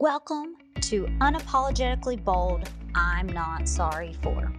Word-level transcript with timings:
Welcome 0.00 0.56
to 0.80 1.04
Unapologetically 1.20 2.24
Bold 2.24 2.68
I'm 2.96 3.28
Not 3.28 3.68
Sorry 3.68 4.16
For. 4.22 4.52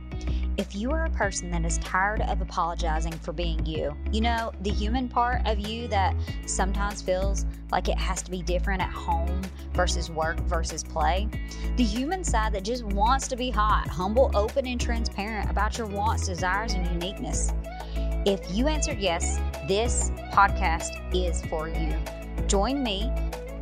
If 0.56 0.74
you 0.74 0.92
are 0.92 1.06
a 1.06 1.10
person 1.10 1.52
that 1.52 1.66
is 1.66 1.78
tired 1.80 2.22
of 2.22 2.40
apologizing 2.40 3.12
for 3.12 3.34
being 3.34 3.66
you, 3.66 3.98
you 4.14 4.22
know, 4.22 4.54
the 4.62 4.70
human 4.70 5.10
part 5.10 5.46
of 5.46 5.60
you 5.60 5.90
that 5.90 6.16
sometimes 6.46 7.02
feels 7.02 7.46
like 7.70 7.90
it 7.90 7.98
has 7.98 8.22
to 8.22 8.32
be 8.32 8.44
different 8.44 8.82
at 8.82 8.92
home 8.92 9.42
versus 9.74 10.10
work 10.10 10.40
versus 10.42 10.86
play, 10.86 11.28
the 11.76 11.84
human 11.84 12.24
side 12.24 12.54
that 12.54 12.64
just 12.64 12.86
wants 12.86 13.28
to 13.28 13.36
be 13.36 13.50
hot, 13.50 13.90
humble, 13.90 14.32
open, 14.36 14.66
and 14.66 14.80
transparent 14.80 15.52
about 15.52 15.78
your 15.78 15.88
wants, 15.88 16.28
desires, 16.28 16.76
and 16.76 16.88
uniqueness. 16.88 17.52
If 18.26 18.40
you 18.56 18.70
answered 18.70 19.00
yes, 19.00 19.38
this 19.68 20.12
podcast 20.32 21.14
is 21.14 21.42
for 21.48 21.68
you. 21.68 21.94
Join 22.48 22.82
me, 22.82 23.12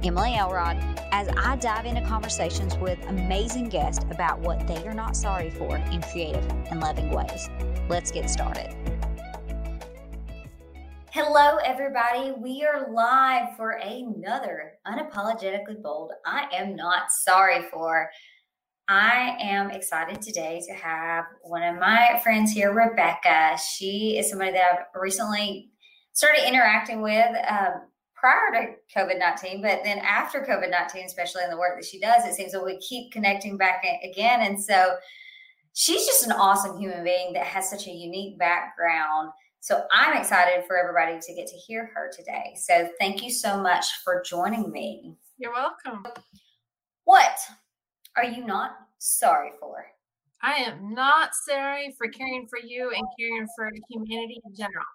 Emily 0.05 0.35
Elrod, 0.35 0.75
as 1.13 1.29
I 1.37 1.55
dive 1.55 1.85
into 1.85 2.01
conversations 2.01 2.75
with 2.75 2.99
amazing 3.07 3.69
guests 3.69 4.03
about 4.11 4.37
what 4.39 4.67
they 4.67 4.85
are 4.85 4.93
not 4.93 5.15
sorry 5.15 5.49
for 5.49 5.77
in 5.77 6.01
creative 6.01 6.45
and 6.69 6.81
loving 6.81 7.09
ways. 7.09 7.49
Let's 7.87 8.11
get 8.11 8.29
started. 8.29 8.75
Hello, 11.09 11.55
everybody. 11.63 12.33
We 12.37 12.65
are 12.65 12.91
live 12.91 13.55
for 13.55 13.79
another 13.81 14.73
Unapologetically 14.85 15.81
Bold 15.81 16.11
I 16.25 16.47
Am 16.51 16.75
Not 16.75 17.09
Sorry 17.09 17.61
For. 17.71 18.09
I 18.89 19.37
am 19.39 19.71
excited 19.71 20.21
today 20.21 20.61
to 20.67 20.73
have 20.73 21.23
one 21.43 21.63
of 21.63 21.79
my 21.79 22.19
friends 22.21 22.51
here, 22.51 22.73
Rebecca. 22.73 23.57
She 23.57 24.17
is 24.17 24.29
somebody 24.29 24.51
that 24.51 24.65
I've 24.69 25.01
recently 25.01 25.69
started 26.11 26.45
interacting 26.45 27.01
with. 27.01 27.33
Um, 27.49 27.83
prior 28.23 28.53
to 28.53 28.97
COVID 28.97 29.19
19, 29.19 29.61
but 29.61 29.81
then 29.83 29.99
after 29.99 30.39
COVID 30.39 30.71
19, 30.71 31.03
especially 31.05 31.43
in 31.43 31.49
the 31.49 31.57
work 31.57 31.77
that 31.77 31.85
she 31.85 31.99
does, 31.99 32.23
it 32.23 32.33
seems 32.33 32.53
that 32.53 32.63
we 32.63 32.77
keep 32.77 33.11
connecting 33.11 33.57
back 33.57 33.83
again. 34.01 34.39
And 34.41 34.63
so 34.63 34.95
she's 35.73 36.05
just 36.05 36.25
an 36.25 36.31
awesome 36.31 36.79
human 36.79 37.03
being 37.03 37.33
that 37.33 37.45
has 37.45 37.69
such 37.69 37.87
a 37.87 37.91
unique 37.91 38.39
background. 38.39 39.31
So 39.59 39.83
I'm 39.91 40.17
excited 40.17 40.63
for 40.65 40.77
everybody 40.77 41.19
to 41.19 41.33
get 41.35 41.47
to 41.47 41.55
hear 41.55 41.91
her 41.93 42.09
today. 42.15 42.55
So 42.55 42.87
thank 42.97 43.21
you 43.21 43.29
so 43.29 43.61
much 43.61 43.87
for 44.05 44.23
joining 44.25 44.71
me. 44.71 45.17
You're 45.37 45.51
welcome. 45.51 46.05
What 47.03 47.37
are 48.15 48.23
you 48.23 48.45
not 48.45 48.77
sorry 48.99 49.51
for? 49.59 49.85
I 50.41 50.53
am 50.53 50.93
not 50.93 51.31
sorry 51.45 51.93
for 51.97 52.07
caring 52.07 52.47
for 52.47 52.59
you 52.59 52.89
and 52.95 53.03
caring 53.19 53.47
for 53.53 53.69
humanity 53.89 54.39
in 54.45 54.55
general. 54.55 54.85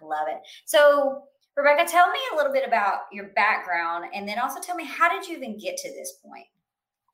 I 0.00 0.04
love 0.04 0.28
it. 0.28 0.38
So 0.64 1.24
Rebecca, 1.56 1.90
tell 1.90 2.10
me 2.10 2.18
a 2.32 2.36
little 2.36 2.52
bit 2.52 2.66
about 2.66 3.00
your 3.12 3.28
background 3.36 4.06
and 4.14 4.26
then 4.26 4.38
also 4.38 4.60
tell 4.60 4.74
me 4.74 4.84
how 4.84 5.08
did 5.08 5.28
you 5.28 5.36
even 5.36 5.58
get 5.58 5.76
to 5.78 5.88
this 5.90 6.18
point? 6.24 6.46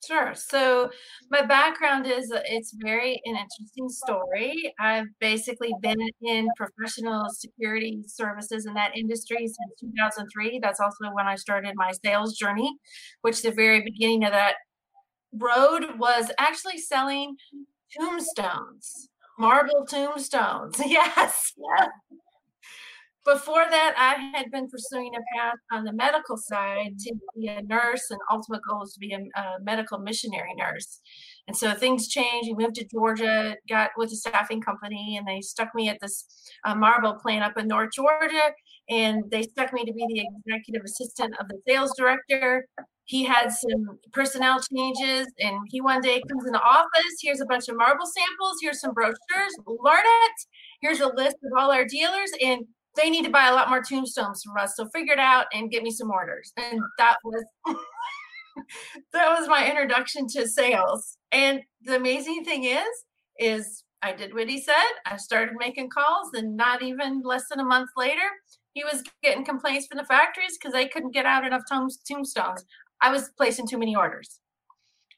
Sure. 0.07 0.33
So 0.35 0.91
my 1.31 1.43
background 1.43 2.07
is 2.07 2.31
it's 2.33 2.73
very 2.81 3.21
an 3.25 3.37
interesting 3.37 3.89
story. 3.89 4.73
I've 4.79 5.07
basically 5.21 5.75
been 5.81 5.99
in 6.23 6.49
professional 6.57 7.27
security 7.31 8.03
services 8.07 8.67
in 8.67 8.75
that 8.75 8.97
industry 8.97 9.39
since 9.39 9.81
2003. 9.81 10.61
That's 10.63 10.79
also 10.79 11.13
when 11.13 11.27
I 11.27 11.35
started 11.35 11.73
my 11.75 11.91
sales 12.05 12.37
journey, 12.37 12.71
which 13.23 13.43
the 13.43 13.51
very 13.51 13.83
beginning 13.83 14.25
of 14.25 14.31
that 14.33 14.55
road 15.33 15.99
was 15.99 16.31
actually 16.39 16.79
selling 16.79 17.35
tombstones, 17.99 19.09
marble 19.39 19.85
tombstones. 19.85 20.81
Yes. 20.87 21.55
Yeah 21.57 21.89
before 23.33 23.65
that, 23.71 23.95
I 23.97 24.37
had 24.37 24.51
been 24.51 24.69
pursuing 24.69 25.13
a 25.15 25.39
path 25.39 25.59
on 25.71 25.85
the 25.85 25.93
medical 25.93 26.37
side 26.37 26.99
to 27.01 27.15
be 27.37 27.49
a 27.49 27.63
nurse, 27.63 28.11
and 28.11 28.21
ultimate 28.31 28.63
goal 28.69 28.83
is 28.83 28.93
to 28.95 29.01
be 29.01 29.13
a, 29.13 29.41
a 29.41 29.61
medical 29.63 29.99
missionary 29.99 30.55
nurse. 30.57 31.01
And 31.47 31.57
so 31.57 31.75
things 31.75 32.09
changed. 32.09 32.49
We 32.49 32.65
moved 32.65 32.77
to 32.77 32.87
Georgia, 32.87 33.57
got 33.69 33.91
with 33.97 34.13
a 34.13 34.17
staffing 34.17 34.61
company, 34.61 35.17
and 35.17 35.27
they 35.27 35.41
stuck 35.41 35.75
me 35.75 35.89
at 35.89 35.99
this 36.01 36.25
uh, 36.65 36.75
marble 36.75 37.15
plant 37.15 37.45
up 37.45 37.59
in 37.59 37.69
North 37.69 37.93
Georgia. 37.93 38.53
And 38.89 39.25
they 39.31 39.43
stuck 39.43 39.73
me 39.73 39.85
to 39.85 39.93
be 39.93 40.07
the 40.09 40.27
executive 40.51 40.83
assistant 40.85 41.35
of 41.39 41.49
the 41.49 41.59
sales 41.69 41.93
director. 41.97 42.67
He 43.05 43.25
had 43.25 43.51
some 43.51 43.99
personnel 44.13 44.61
changes, 44.61 45.27
and 45.41 45.57
he 45.69 45.81
one 45.81 46.01
day 46.01 46.23
comes 46.29 46.47
in 46.47 46.53
the 46.53 46.61
office. 46.61 47.15
Here's 47.23 47.41
a 47.41 47.47
bunch 47.47 47.69
of 47.69 47.77
marble 47.77 48.07
samples. 48.07 48.57
Here's 48.61 48.81
some 48.81 48.93
brochures. 48.93 49.55
Learn 49.67 50.05
it. 50.05 50.33
Here's 50.81 51.01
a 51.01 51.09
list 51.09 51.37
of 51.43 51.53
all 51.59 51.71
our 51.71 51.85
dealers, 51.87 52.31
and 52.43 52.67
they 52.97 53.11
need 53.11 53.25
to 53.25 53.31
buy 53.31 53.49
a 53.49 53.55
lot 53.55 53.69
more 53.69 53.83
tombstones 53.83 54.43
from 54.43 54.57
us. 54.57 54.77
So 54.77 54.89
figure 54.93 55.13
it 55.13 55.19
out 55.19 55.47
and 55.53 55.71
get 55.71 55.83
me 55.83 55.91
some 55.91 56.11
orders. 56.11 56.53
And 56.57 56.81
that 56.99 57.17
was 57.25 57.45
that 59.13 59.39
was 59.39 59.49
my 59.49 59.69
introduction 59.69 60.27
to 60.29 60.49
sales. 60.49 61.17
And 61.33 61.61
the 61.83 61.97
amazing 61.97 62.45
thing 62.45 62.65
is, 62.65 62.89
is 63.39 63.85
I 64.03 64.13
did 64.13 64.35
what 64.35 64.49
he 64.49 64.61
said. 64.61 64.75
I 65.07 65.17
started 65.17 65.55
making 65.59 65.91
calls, 65.91 66.31
and 66.35 66.57
not 66.57 66.83
even 66.83 67.23
less 67.23 67.45
than 67.51 67.61
a 67.61 67.65
month 67.65 67.91
later, 67.97 68.29
he 68.75 68.85
was 68.85 69.03
getting 69.23 69.45
complaints 69.45 69.87
from 69.87 69.99
the 69.99 70.05
factories 70.05 70.57
because 70.57 70.73
they 70.73 70.87
couldn't 70.87 71.15
get 71.15 71.27
out 71.27 71.47
enough 71.47 71.63
tombstones. 71.69 72.65
I 73.01 73.11
was 73.11 73.31
placing 73.37 73.67
too 73.67 73.79
many 73.79 73.97
orders. 73.97 74.41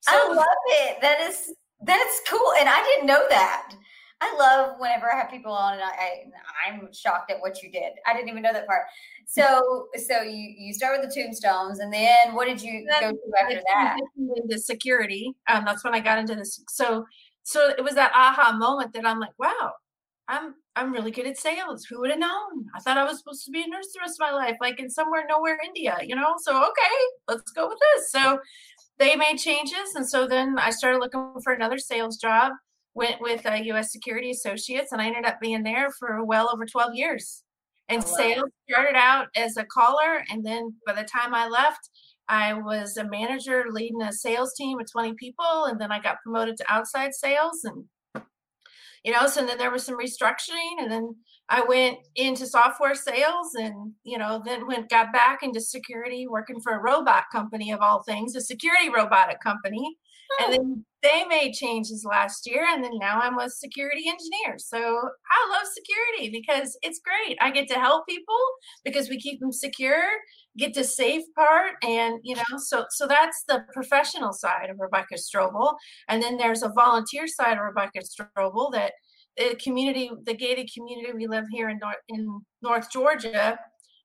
So, 0.02 0.12
I 0.14 0.28
love 0.34 0.47
it. 0.69 1.00
That 1.02 1.20
is 1.20 1.54
that's 1.82 2.20
cool, 2.28 2.52
and 2.58 2.69
I 2.69 2.82
didn't 2.82 3.06
know 3.06 3.25
that. 3.28 3.75
I 4.22 4.36
love 4.36 4.76
whenever 4.78 5.10
I 5.10 5.16
have 5.16 5.31
people 5.31 5.53
on, 5.53 5.75
and 5.75 5.82
I, 5.82 6.25
I 6.66 6.75
am 6.75 6.92
shocked 6.92 7.31
at 7.31 7.41
what 7.41 7.62
you 7.62 7.70
did. 7.70 7.92
I 8.06 8.12
didn't 8.12 8.28
even 8.28 8.42
know 8.42 8.53
that 8.53 8.66
part. 8.66 8.82
So 9.26 9.88
so 9.97 10.22
you 10.22 10.54
you 10.58 10.75
start 10.75 11.00
with 11.00 11.08
the 11.08 11.14
tombstones, 11.14 11.78
and 11.78 11.92
then 11.92 12.34
what 12.34 12.47
did 12.47 12.60
you 12.60 12.86
go 13.00 13.12
to 13.12 13.19
after 13.42 13.62
that? 13.72 13.98
Into 14.36 14.58
security. 14.58 15.34
Um, 15.48 15.64
that's 15.64 15.84
when 15.84 15.94
I 15.94 16.00
got 16.00 16.19
into 16.19 16.34
this. 16.34 16.62
So 16.69 17.06
so 17.44 17.70
it 17.70 17.82
was 17.82 17.94
that 17.94 18.12
aha 18.14 18.53
moment 18.53 18.92
that 18.92 19.06
I'm 19.06 19.20
like, 19.20 19.32
wow, 19.38 19.72
I'm 20.28 20.54
I'm 20.76 20.92
really 20.92 21.10
good 21.10 21.26
at 21.26 21.38
sales. 21.38 21.87
Who 21.87 22.00
would 22.00 22.10
have 22.10 22.19
known? 22.19 22.66
I 22.75 22.81
thought 22.81 22.98
I 22.98 23.04
was 23.04 23.19
supposed 23.19 23.44
to 23.47 23.50
be 23.50 23.62
a 23.62 23.69
nurse 23.69 23.88
the 23.94 24.00
rest 24.00 24.20
of 24.20 24.31
my 24.31 24.32
life, 24.32 24.56
like 24.60 24.78
in 24.78 24.91
somewhere 24.91 25.25
nowhere 25.28 25.58
India, 25.64 25.97
you 26.02 26.14
know. 26.14 26.34
So 26.42 26.56
okay, 26.56 26.97
let's 27.26 27.50
go 27.52 27.69
with 27.69 27.78
this. 27.97 28.12
So 28.12 28.38
they 28.98 29.16
made 29.16 29.38
changes, 29.38 29.94
and 29.94 30.06
so 30.06 30.26
then 30.26 30.58
I 30.58 30.70
started 30.70 30.98
looking 30.98 31.34
for 31.42 31.54
another 31.54 31.78
sales 31.78 32.19
job 32.19 32.52
went 32.95 33.21
with 33.21 33.47
uh, 33.47 33.55
U.S. 33.55 33.93
Security 33.93 34.31
Associates, 34.31 34.93
and 34.93 35.01
I 35.01 35.06
ended 35.06 35.25
up 35.25 35.41
being 35.41 35.62
there 35.62 35.91
for 35.99 36.25
well 36.25 36.51
over 36.53 36.67
12 36.67 36.95
years. 36.95 37.43
And 37.89 38.05
sales 38.05 38.51
started 38.71 38.97
out 38.97 39.27
as 39.34 39.56
a 39.56 39.65
caller, 39.65 40.23
and 40.31 40.47
then 40.47 40.75
by 40.87 40.93
the 40.93 41.03
time 41.03 41.34
I 41.34 41.49
left, 41.49 41.91
I 42.29 42.53
was 42.53 42.97
a 42.97 43.09
manager 43.09 43.65
leading 43.69 44.00
a 44.00 44.12
sales 44.12 44.55
team 44.55 44.79
of 44.79 44.91
20 44.91 45.15
people, 45.15 45.65
and 45.65 45.81
then 45.81 45.91
I 45.91 45.99
got 45.99 46.23
promoted 46.23 46.56
to 46.59 46.73
outside 46.73 47.15
sales, 47.15 47.65
and 47.65 47.84
you 49.03 49.12
know, 49.12 49.27
so 49.27 49.45
then 49.45 49.59
there 49.59 49.73
was 49.73 49.84
some 49.84 49.99
restructuring, 49.99 50.79
and 50.79 50.91
then 50.91 51.17
I 51.49 51.65
went 51.65 51.99
into 52.15 52.47
software 52.47 52.95
sales, 52.95 53.55
and 53.55 53.93
you 54.05 54.19
know, 54.19 54.41
then 54.45 54.69
went 54.69 54.89
got 54.89 55.12
back 55.12 55.43
into 55.43 55.61
security, 55.61 56.29
working 56.29 56.61
for 56.61 56.75
a 56.75 56.83
robot 56.83 57.25
company 57.33 57.73
of 57.73 57.81
all 57.81 58.05
things, 58.05 58.37
a 58.37 58.41
security 58.41 58.89
robotic 58.89 59.41
company, 59.41 59.97
and 60.41 60.53
then 60.53 60.84
they 61.03 61.25
made 61.25 61.55
changes 61.55 62.05
last 62.05 62.47
year 62.47 62.66
and 62.69 62.84
then 62.84 62.99
now 62.99 63.21
i'm 63.21 63.38
a 63.38 63.49
security 63.49 64.05
engineer. 64.09 64.59
So 64.59 64.78
i 64.78 65.59
love 65.59 65.66
security 65.72 66.31
because 66.31 66.77
it's 66.83 67.00
great. 67.00 67.38
I 67.41 67.50
get 67.50 67.69
to 67.69 67.75
help 67.75 68.06
people 68.06 68.38
because 68.84 69.09
we 69.09 69.21
keep 69.21 69.41
them 69.41 69.53
secure 69.53 70.03
get 70.59 70.75
to 70.75 70.84
safe 70.84 71.22
part 71.37 71.75
and 71.84 72.19
you 72.22 72.34
know 72.34 72.43
so 72.59 72.84
so 72.91 73.06
that's 73.06 73.44
the 73.47 73.65
professional 73.72 74.33
side 74.33 74.69
of 74.71 74.78
rebecca 74.78 75.15
strobel. 75.15 75.75
And 76.09 76.22
then 76.22 76.37
there's 76.37 76.62
a 76.62 76.72
volunteer 76.75 77.27
side 77.27 77.56
of 77.56 77.65
rebecca 77.65 78.00
strobel 78.00 78.72
that 78.72 78.93
the 79.37 79.56
community 79.62 80.11
the 80.25 80.34
gated 80.34 80.71
community 80.75 81.12
we 81.15 81.27
live 81.27 81.44
here 81.50 81.69
in 81.69 81.78
north 81.78 81.97
in 82.09 82.41
north 82.62 82.91
georgia. 82.91 83.59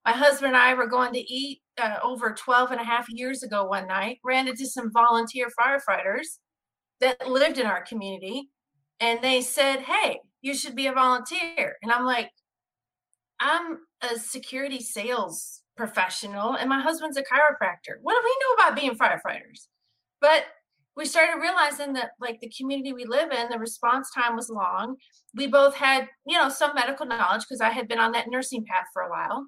My 0.06 0.12
husband 0.12 0.54
and 0.56 0.58
i 0.58 0.74
were 0.74 0.88
going 0.88 1.14
to 1.14 1.20
eat 1.20 1.62
uh, 1.78 1.98
over 2.04 2.34
12 2.34 2.72
and 2.72 2.80
a 2.80 2.84
half 2.84 3.06
years 3.10 3.44
ago 3.44 3.66
one 3.66 3.88
night 3.88 4.20
ran 4.24 4.48
into 4.48 4.66
some 4.66 4.92
volunteer 4.94 5.48
firefighters 5.60 6.38
that 7.02 7.28
lived 7.28 7.58
in 7.58 7.66
our 7.66 7.84
community 7.84 8.50
and 9.00 9.22
they 9.22 9.42
said 9.42 9.80
hey 9.82 10.20
you 10.42 10.54
should 10.54 10.76
be 10.76 10.88
a 10.88 10.94
volunteer 10.94 11.76
and 11.82 11.92
i'm 11.92 12.06
like 12.06 12.30
i'm 13.40 13.80
a 14.02 14.18
security 14.18 14.80
sales 14.80 15.62
professional 15.76 16.56
and 16.56 16.70
my 16.70 16.82
husband's 16.82 17.18
a 17.18 17.22
chiropractor 17.22 17.96
what 18.02 18.14
do 18.14 18.22
we 18.24 18.38
know 18.42 18.64
about 18.64 18.80
being 18.80 18.96
firefighters 18.96 19.68
but 20.22 20.46
we 20.96 21.04
started 21.04 21.42
realizing 21.42 21.92
that 21.92 22.12
like 22.22 22.40
the 22.40 22.52
community 22.58 22.94
we 22.94 23.04
live 23.04 23.32
in 23.32 23.50
the 23.50 23.60
response 23.60 24.10
time 24.16 24.36
was 24.36 24.50
long 24.50 24.96
we 25.36 25.48
both 25.48 25.76
had 25.76 26.08
you 26.26 26.38
know 26.38 26.48
some 26.48 26.74
medical 26.74 27.06
knowledge 27.06 27.42
because 27.42 27.60
i 27.60 27.70
had 27.70 27.88
been 27.88 28.00
on 28.00 28.14
that 28.14 28.30
nursing 28.30 28.64
path 28.66 28.86
for 28.94 29.02
a 29.02 29.10
while 29.10 29.46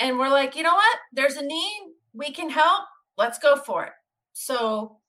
and 0.00 0.18
we're 0.18 0.30
like, 0.30 0.56
you 0.56 0.62
know 0.62 0.74
what? 0.74 0.98
There's 1.12 1.36
a 1.36 1.44
need. 1.44 1.92
We 2.14 2.32
can 2.32 2.48
help. 2.48 2.84
Let's 3.18 3.38
go 3.38 3.56
for 3.56 3.84
it. 3.84 3.92
So 4.32 4.99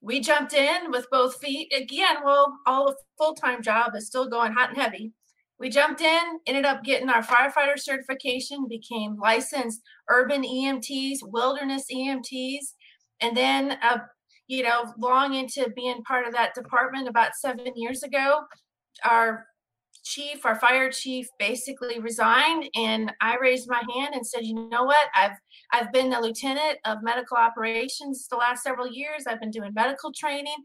we 0.00 0.20
jumped 0.20 0.54
in 0.54 0.90
with 0.90 1.06
both 1.10 1.40
feet. 1.40 1.72
Again, 1.76 2.16
well, 2.24 2.58
all 2.66 2.86
the 2.86 2.96
full 3.18 3.34
time 3.34 3.62
job 3.62 3.92
is 3.94 4.06
still 4.06 4.28
going 4.28 4.52
hot 4.52 4.70
and 4.70 4.78
heavy. 4.78 5.12
We 5.58 5.68
jumped 5.68 6.00
in, 6.00 6.40
ended 6.46 6.64
up 6.64 6.82
getting 6.82 7.10
our 7.10 7.22
firefighter 7.22 7.78
certification, 7.78 8.66
became 8.66 9.18
licensed 9.18 9.82
urban 10.08 10.42
EMTs, 10.42 11.18
wilderness 11.22 11.84
EMTs, 11.92 12.64
And 13.20 13.36
then, 13.36 13.72
uh, 13.82 13.98
you 14.48 14.62
know, 14.62 14.94
long 14.98 15.34
into 15.34 15.68
being 15.76 16.02
part 16.04 16.26
of 16.26 16.32
that 16.32 16.54
department 16.54 17.08
about 17.08 17.32
seven 17.34 17.72
years 17.76 18.02
ago, 18.02 18.40
our 19.04 19.46
chief, 20.10 20.44
our 20.44 20.58
fire 20.58 20.90
chief, 20.90 21.26
basically 21.38 22.00
resigned, 22.00 22.68
and 22.74 23.12
I 23.20 23.36
raised 23.40 23.68
my 23.68 23.82
hand 23.94 24.14
and 24.14 24.26
said, 24.26 24.44
"You 24.44 24.68
know 24.68 24.84
what? 24.84 25.08
I've 25.14 25.36
I've 25.72 25.92
been 25.92 26.10
the 26.10 26.20
lieutenant 26.20 26.78
of 26.84 26.98
medical 27.02 27.36
operations 27.36 28.26
the 28.28 28.36
last 28.36 28.62
several 28.62 28.88
years. 28.88 29.24
I've 29.26 29.40
been 29.40 29.52
doing 29.52 29.72
medical 29.74 30.12
training. 30.12 30.56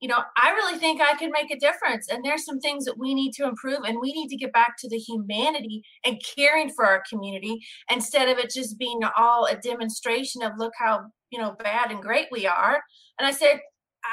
You 0.00 0.08
know, 0.08 0.22
I 0.36 0.50
really 0.50 0.78
think 0.78 1.00
I 1.00 1.14
can 1.14 1.30
make 1.30 1.50
a 1.50 1.58
difference. 1.58 2.08
And 2.08 2.24
there's 2.24 2.44
some 2.44 2.60
things 2.60 2.84
that 2.84 2.98
we 2.98 3.14
need 3.14 3.32
to 3.34 3.44
improve, 3.44 3.80
and 3.86 3.98
we 4.00 4.12
need 4.12 4.28
to 4.28 4.36
get 4.36 4.52
back 4.52 4.76
to 4.78 4.88
the 4.88 4.98
humanity 4.98 5.82
and 6.04 6.22
caring 6.36 6.70
for 6.70 6.84
our 6.86 7.02
community 7.08 7.60
instead 7.90 8.28
of 8.28 8.38
it 8.38 8.50
just 8.50 8.78
being 8.78 9.00
all 9.16 9.46
a 9.46 9.56
demonstration 9.56 10.42
of 10.42 10.52
look 10.58 10.72
how 10.78 11.06
you 11.30 11.38
know 11.40 11.56
bad 11.58 11.90
and 11.90 12.02
great 12.02 12.28
we 12.30 12.46
are." 12.46 12.82
And 13.18 13.26
I 13.26 13.32
said, 13.32 13.60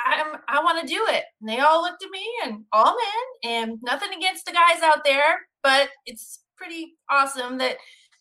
I'm 0.05 0.37
I 0.47 0.63
want 0.63 0.81
to 0.81 0.93
do 0.93 1.05
it. 1.09 1.23
And 1.41 1.49
they 1.49 1.59
all 1.59 1.81
looked 1.81 2.03
at 2.03 2.11
me 2.11 2.25
and 2.45 2.63
all 2.71 2.95
men 2.95 3.51
and 3.51 3.79
nothing 3.81 4.09
against 4.15 4.45
the 4.45 4.51
guys 4.51 4.81
out 4.83 5.03
there, 5.03 5.39
but 5.63 5.89
it's 6.05 6.39
pretty 6.57 6.93
awesome 7.09 7.57
that 7.59 7.77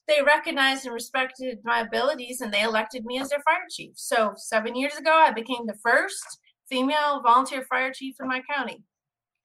they 0.09 0.23
recognized 0.23 0.85
and 0.85 0.95
respected 0.95 1.59
my 1.65 1.81
abilities 1.81 2.41
and 2.41 2.53
they 2.53 2.63
elected 2.63 3.05
me 3.05 3.19
as 3.19 3.31
their 3.31 3.41
fire 3.41 3.65
chief. 3.71 3.93
So 3.97 4.35
seven 4.37 4.77
years 4.77 4.97
ago 4.97 5.13
I 5.13 5.33
became 5.33 5.67
the 5.67 5.79
first 5.83 6.39
female 6.69 7.21
volunteer 7.23 7.65
fire 7.65 7.93
chief 7.93 8.17
in 8.21 8.29
my 8.29 8.43
county. 8.51 8.83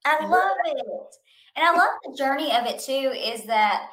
I 0.05 0.25
love 0.25 0.57
it. 0.65 0.85
And 1.55 1.65
I 1.65 1.75
love 1.75 1.89
the 2.03 2.15
journey 2.17 2.51
of 2.51 2.65
it 2.65 2.79
too, 2.79 3.13
is 3.15 3.45
that 3.45 3.87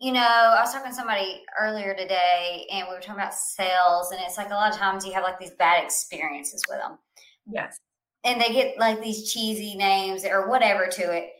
you 0.00 0.12
know, 0.12 0.20
I 0.20 0.62
was 0.62 0.72
talking 0.72 0.90
to 0.90 0.96
somebody 0.96 1.42
earlier 1.60 1.94
today 1.94 2.66
and 2.72 2.88
we 2.88 2.94
were 2.94 3.00
talking 3.00 3.20
about 3.20 3.34
sales, 3.34 4.12
and 4.12 4.20
it's 4.24 4.38
like 4.38 4.48
a 4.48 4.54
lot 4.54 4.72
of 4.72 4.78
times 4.78 5.04
you 5.04 5.12
have 5.12 5.22
like 5.22 5.38
these 5.38 5.50
bad 5.50 5.84
experiences 5.84 6.64
with 6.70 6.78
them. 6.78 6.98
Yes. 7.46 7.78
And 8.24 8.40
they 8.40 8.52
get 8.52 8.78
like 8.78 9.02
these 9.02 9.32
cheesy 9.32 9.76
names 9.76 10.24
or 10.24 10.48
whatever 10.48 10.86
to 10.86 11.12
it. 11.12 11.30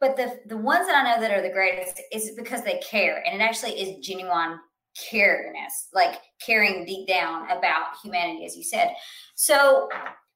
But 0.00 0.16
the 0.16 0.40
the 0.46 0.56
ones 0.56 0.86
that 0.86 0.96
I 0.96 1.14
know 1.14 1.20
that 1.20 1.30
are 1.30 1.42
the 1.42 1.52
greatest 1.52 2.00
is 2.12 2.32
because 2.36 2.62
they 2.62 2.78
care, 2.78 3.22
and 3.26 3.40
it 3.40 3.44
actually 3.44 3.80
is 3.80 4.04
genuine 4.06 4.58
careness, 4.98 5.88
like 5.92 6.20
caring 6.44 6.84
deep 6.84 7.08
down 7.08 7.50
about 7.50 7.96
humanity, 8.02 8.44
as 8.44 8.56
you 8.56 8.62
said. 8.62 8.94
So, 9.34 9.88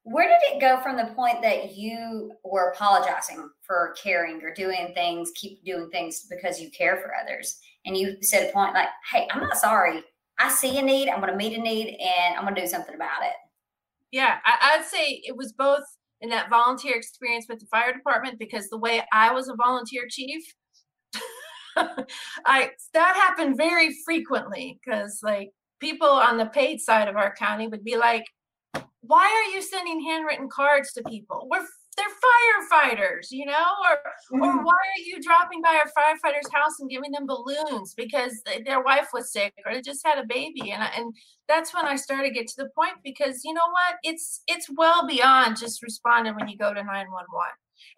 where 0.05 0.28
did 0.28 0.56
it 0.56 0.60
go 0.60 0.81
from 0.81 0.96
the 0.96 1.12
point 1.14 1.43
that 1.43 1.76
you 1.76 2.32
were 2.44 2.70
apologizing 2.70 3.50
for 3.62 3.94
caring 4.02 4.43
or 4.43 4.54
doing 4.54 4.93
things, 4.94 5.31
keep 5.34 5.64
doing 5.64 5.90
things 5.90 6.26
because 6.31 6.61
you 6.61 6.70
care 6.70 6.96
for 6.96 7.12
others, 7.14 7.58
and 7.84 7.96
you 7.96 8.16
said 8.22 8.49
a 8.49 8.52
point 8.52 8.75
like, 8.75 8.88
"Hey, 9.11 9.28
I'm 9.32 9.40
not 9.40 9.58
sorry. 9.58 10.02
I 10.38 10.50
see 10.50 10.78
a 10.78 10.82
need. 10.82 11.08
I'm 11.08 11.20
going 11.20 11.32
to 11.32 11.37
meet 11.37 11.58
a 11.58 11.61
need, 11.61 11.88
and 12.00 12.37
I'm 12.37 12.44
going 12.44 12.54
to 12.54 12.61
do 12.61 12.66
something 12.66 12.94
about 12.94 13.22
it." 13.22 13.34
Yeah, 14.12 14.38
I, 14.44 14.78
I'd 14.78 14.84
say 14.84 15.20
it 15.25 15.37
was 15.37 15.52
both 15.52 15.84
in 16.20 16.31
that 16.31 16.50
volunteer 16.50 16.96
experience 16.96 17.46
with 17.49 17.60
the 17.60 17.66
fire 17.66 17.93
department 17.93 18.38
because 18.38 18.69
the 18.69 18.78
way 18.78 19.05
I 19.12 19.32
was 19.32 19.49
a 19.49 19.55
volunteer 19.55 20.06
chief, 20.08 20.43
I 22.46 22.70
that 22.94 23.14
happened 23.16 23.56
very 23.56 23.94
frequently 24.05 24.81
because 24.84 25.20
like 25.22 25.50
people 25.81 26.08
on 26.08 26.38
the 26.38 26.46
paid 26.46 26.81
side 26.81 27.08
of 27.08 27.16
our 27.16 27.34
county 27.34 27.69
would 27.69 27.84
be 27.84 27.96
like, 27.96 28.25
"Why 29.02 29.25
are 29.25 29.55
you 29.55 29.62
sending 29.62 30.02
handwritten 30.05 30.49
cards 30.52 30.93
to 30.94 31.02
people? 31.04 31.46
We're 31.50 31.66
they're 31.98 32.92
firefighters, 32.94 33.28
you 33.30 33.44
know, 33.44 33.52
or 33.52 34.38
mm-hmm. 34.38 34.42
or 34.42 34.64
why 34.64 34.72
are 34.72 35.04
you 35.04 35.20
dropping 35.20 35.60
by 35.60 35.80
our 35.80 35.90
firefighter's 35.90 36.50
house 36.52 36.80
and 36.80 36.90
giving 36.90 37.10
them 37.10 37.26
balloons 37.26 37.94
because 37.94 38.40
their 38.64 38.82
wife 38.82 39.08
was 39.12 39.32
sick 39.32 39.54
or 39.66 39.72
they 39.72 39.82
just 39.82 40.06
had 40.06 40.18
a 40.18 40.26
baby, 40.26 40.70
and 40.70 40.82
I, 40.82 40.90
and 40.96 41.12
that's 41.48 41.74
when 41.74 41.86
I 41.86 41.96
started 41.96 42.28
to 42.28 42.34
get 42.34 42.46
to 42.48 42.56
the 42.62 42.70
point 42.74 42.94
because 43.04 43.44
you 43.44 43.52
know 43.52 43.60
what, 43.70 43.96
it's 44.02 44.42
it's 44.46 44.68
well 44.76 45.06
beyond 45.06 45.58
just 45.58 45.82
responding 45.82 46.34
when 46.36 46.48
you 46.48 46.56
go 46.56 46.72
to 46.72 46.82
nine 46.82 47.10
one 47.10 47.26
one. 47.30 47.48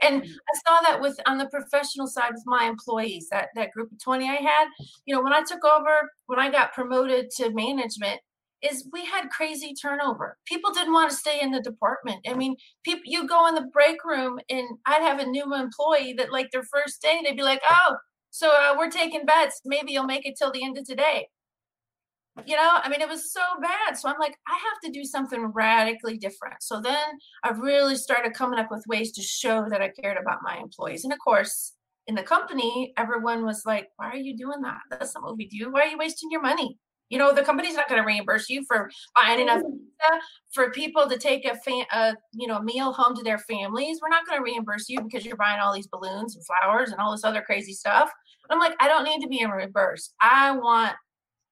And 0.03 0.23
mm-hmm. 0.23 0.31
I 0.31 0.59
saw 0.67 0.81
that 0.83 1.01
with 1.01 1.19
on 1.27 1.39
the 1.39 1.47
professional 1.47 2.07
side 2.07 2.33
with 2.33 2.45
my 2.47 2.65
employees, 2.65 3.29
that 3.31 3.49
that 3.55 3.73
group 3.73 3.93
of 3.93 4.03
20 4.03 4.29
I 4.29 4.35
had. 4.35 4.69
You 5.05 5.15
know, 5.15 5.23
when 5.23 5.33
I 5.33 5.43
took 5.43 5.65
over, 5.65 6.11
when 6.27 6.39
I 6.39 6.51
got 6.51 6.73
promoted 6.73 7.31
to 7.37 7.51
management, 7.51 8.21
is 8.63 8.89
we 8.93 9.05
had 9.05 9.31
crazy 9.31 9.75
turnover. 9.75 10.37
People 10.47 10.73
didn't 10.73 10.93
want 10.93 11.11
to 11.11 11.17
stay 11.17 11.41
in 11.41 11.51
the 11.51 11.61
department. 11.61 12.21
I 12.29 12.35
mean, 12.35 12.57
people 12.85 13.03
you 13.05 13.27
go 13.27 13.47
in 13.49 13.55
the 13.55 13.69
break 13.73 14.05
room 14.05 14.39
and 14.49 14.67
I'd 14.87 15.03
have 15.03 15.19
a 15.19 15.27
new 15.27 15.55
employee 15.55 16.15
that 16.15 16.33
like 16.33 16.51
their 16.51 16.65
first 16.65 17.03
day 17.03 17.21
they'd 17.25 17.37
be 17.37 17.43
like, 17.43 17.63
"Oh, 17.69 17.97
so 18.31 18.49
uh, 18.49 18.75
we're 18.79 18.91
taking 18.91 19.27
bets. 19.27 19.61
Maybe 19.65 19.93
you'll 19.93 20.05
make 20.05 20.27
it 20.27 20.37
till 20.37 20.53
the 20.53 20.65
end 20.65 20.79
of 20.79 20.85
today." 20.85 21.29
You 22.47 22.57
know, 22.57 22.71
I 22.83 22.89
mean, 22.89 23.01
it 23.01 23.09
was 23.09 23.33
so 23.33 23.41
bad. 23.61 23.99
So 23.99 24.09
I'm 24.09 24.19
like, 24.19 24.37
I 24.49 24.53
have 24.53 24.81
to 24.85 24.91
do 24.99 25.05
something 25.05 25.47
radically 25.47 26.17
different. 26.17 26.63
So 26.63 26.81
then 26.81 27.19
I 27.45 27.51
really 27.51 27.97
started 27.97 28.35
coming 28.35 28.59
up 28.59 28.71
with 28.71 28.85
ways 28.87 29.13
to 29.13 29.23
show 29.23 29.69
that 29.69 29.83
I 29.83 29.91
cared 29.91 30.17
about 30.17 30.39
my 30.43 30.57
employees. 30.57 31.05
And 31.05 31.13
of 31.13 31.19
course, 31.19 31.75
in 32.07 32.15
the 32.15 32.23
company, 32.23 32.93
everyone 32.97 33.45
was 33.45 33.65
like, 33.67 33.89
"Why 33.97 34.11
are 34.11 34.17
you 34.17 34.37
doing 34.37 34.63
that? 34.63 34.81
That's 34.91 35.15
not 35.15 35.25
what 35.25 35.37
we 35.37 35.49
do. 35.49 35.71
Why 35.71 35.83
are 35.83 35.87
you 35.87 35.99
wasting 35.99 36.31
your 36.31 36.43
money?" 36.43 36.79
You 37.11 37.19
know, 37.19 37.35
the 37.35 37.43
company's 37.43 37.75
not 37.75 37.89
going 37.89 38.01
to 38.01 38.07
reimburse 38.07 38.49
you 38.49 38.65
for 38.67 38.91
buying 39.15 39.41
enough 39.41 39.61
pizza 39.61 40.25
for 40.53 40.71
people 40.71 41.09
to 41.09 41.19
take 41.19 41.45
a, 41.45 41.59
a 41.93 42.15
you 42.33 42.47
know 42.47 42.61
meal 42.61 42.93
home 42.93 43.15
to 43.17 43.23
their 43.23 43.39
families. 43.39 43.99
We're 44.01 44.09
not 44.09 44.27
going 44.27 44.39
to 44.39 44.45
reimburse 44.45 44.89
you 44.89 45.03
because 45.03 45.27
you're 45.27 45.37
buying 45.37 45.61
all 45.61 45.75
these 45.75 45.89
balloons 45.89 46.37
and 46.37 46.45
flowers 46.47 46.91
and 46.91 47.01
all 47.01 47.13
this 47.13 47.25
other 47.25 47.43
crazy 47.43 47.73
stuff. 47.73 48.11
But 48.49 48.55
I'm 48.55 48.61
like, 48.61 48.75
I 48.81 48.89
don't 48.89 49.05
need 49.05 49.21
to 49.21 49.29
be 49.29 49.45
reimbursed. 49.45 50.15
I 50.21 50.53
want 50.53 50.95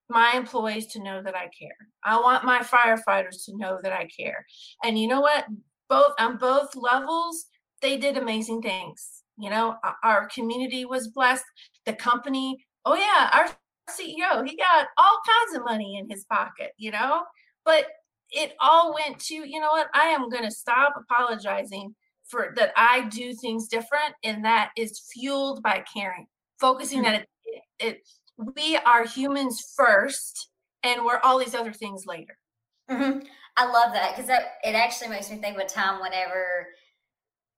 my 0.08 0.32
employees 0.34 0.86
to 0.86 1.02
know 1.02 1.22
that 1.22 1.36
I 1.36 1.48
care. 1.58 1.76
I 2.04 2.18
want 2.18 2.44
my 2.44 2.60
firefighters 2.60 3.44
to 3.44 3.56
know 3.56 3.78
that 3.82 3.92
I 3.92 4.08
care. 4.18 4.46
And 4.82 4.98
you 4.98 5.06
know 5.06 5.20
what? 5.20 5.44
Both 5.88 6.14
on 6.18 6.38
both 6.38 6.74
levels, 6.76 7.46
they 7.82 7.96
did 7.96 8.16
amazing 8.16 8.62
things. 8.62 9.22
You 9.36 9.50
know, 9.50 9.76
our 10.02 10.28
community 10.28 10.84
was 10.84 11.08
blessed. 11.08 11.44
The 11.86 11.92
company, 11.92 12.66
oh 12.84 12.94
yeah, 12.94 13.30
our 13.32 13.48
CEO, 13.88 14.46
he 14.46 14.56
got 14.56 14.86
all 14.96 15.20
kinds 15.26 15.56
of 15.56 15.64
money 15.64 15.98
in 15.98 16.08
his 16.08 16.24
pocket, 16.24 16.72
you 16.76 16.90
know? 16.90 17.22
But 17.64 17.86
it 18.30 18.54
all 18.60 18.94
went 18.94 19.18
to, 19.20 19.34
you 19.34 19.60
know 19.60 19.70
what? 19.70 19.88
I 19.94 20.06
am 20.06 20.28
going 20.28 20.44
to 20.44 20.50
stop 20.50 20.94
apologizing 20.96 21.94
for 22.28 22.52
that 22.56 22.72
I 22.76 23.08
do 23.08 23.32
things 23.34 23.68
different 23.68 24.14
and 24.22 24.44
that 24.44 24.70
is 24.76 25.00
fueled 25.12 25.62
by 25.62 25.82
caring. 25.92 26.26
Focusing 26.60 27.02
mm-hmm. 27.02 27.12
that 27.12 27.26
it, 27.46 27.62
it, 27.78 28.08
we 28.56 28.76
are 28.76 29.06
humans 29.06 29.72
first 29.76 30.50
and 30.82 31.04
we're 31.04 31.20
all 31.20 31.38
these 31.38 31.54
other 31.54 31.72
things 31.72 32.04
later. 32.06 32.36
Mm-hmm. 32.90 33.20
I 33.56 33.64
love 33.64 33.92
that 33.92 34.14
because 34.14 34.28
that 34.28 34.58
it 34.62 34.74
actually 34.74 35.08
makes 35.08 35.30
me 35.30 35.38
think 35.38 35.56
of 35.56 35.62
a 35.62 35.68
time 35.68 36.00
whenever 36.00 36.68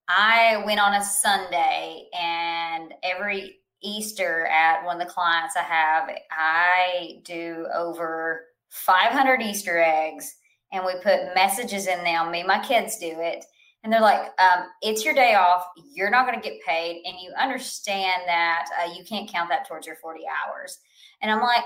I 0.08 0.62
went 0.64 0.80
on 0.80 0.94
a 0.94 1.04
Sunday 1.04 2.06
and 2.18 2.94
every 3.02 3.58
Easter 3.82 4.46
at 4.46 4.84
one 4.84 5.00
of 5.00 5.06
the 5.06 5.12
clients 5.12 5.56
I 5.56 5.62
have, 5.62 6.10
I 6.30 7.20
do 7.24 7.66
over 7.74 8.46
500 8.68 9.42
Easter 9.42 9.78
eggs 9.78 10.36
and 10.72 10.84
we 10.84 10.94
put 11.02 11.34
messages 11.34 11.86
in 11.86 12.02
them. 12.04 12.30
Me, 12.30 12.42
my 12.42 12.58
kids 12.60 12.98
do 12.98 13.14
it. 13.18 13.44
And 13.82 13.92
they're 13.92 14.00
like, 14.00 14.30
um, 14.38 14.66
it's 14.82 15.04
your 15.04 15.14
day 15.14 15.34
off. 15.34 15.64
You're 15.94 16.10
not 16.10 16.26
going 16.26 16.40
to 16.40 16.48
get 16.48 16.60
paid. 16.62 17.02
And 17.06 17.16
you 17.20 17.32
understand 17.40 18.22
that 18.26 18.66
uh, 18.78 18.92
you 18.96 19.04
can't 19.04 19.28
count 19.28 19.48
that 19.48 19.66
towards 19.66 19.86
your 19.86 19.96
40 19.96 20.20
hours. 20.26 20.78
And 21.22 21.30
I'm 21.30 21.40
like, 21.40 21.64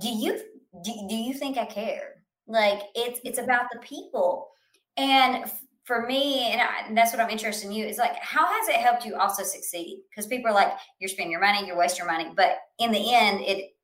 do 0.00 0.08
you, 0.08 0.38
do, 0.84 0.92
do 1.08 1.16
you 1.16 1.32
think 1.32 1.56
I 1.56 1.64
care? 1.64 2.16
Like 2.46 2.82
it's, 2.94 3.20
it's 3.24 3.38
about 3.38 3.66
the 3.72 3.78
people. 3.80 4.48
And 4.96 5.50
for 5.88 6.06
me, 6.06 6.52
and, 6.52 6.60
I, 6.60 6.86
and, 6.86 6.96
that's 6.96 7.12
what 7.12 7.20
I'm 7.20 7.30
interested 7.30 7.66
in 7.66 7.72
you, 7.72 7.86
is 7.86 7.96
like, 7.96 8.14
how 8.16 8.44
has 8.46 8.68
it 8.68 8.76
helped 8.76 9.06
you 9.06 9.16
also 9.16 9.42
succeed? 9.42 10.02
Because 10.10 10.26
people 10.26 10.50
are 10.50 10.54
like, 10.54 10.74
you're 11.00 11.08
spending 11.08 11.32
your 11.32 11.40
money, 11.40 11.66
you're 11.66 11.78
wasting 11.78 12.04
your 12.04 12.12
money. 12.12 12.30
But 12.36 12.58
in 12.78 12.92
the 12.92 13.14
end, 13.14 13.40
it 13.40 13.74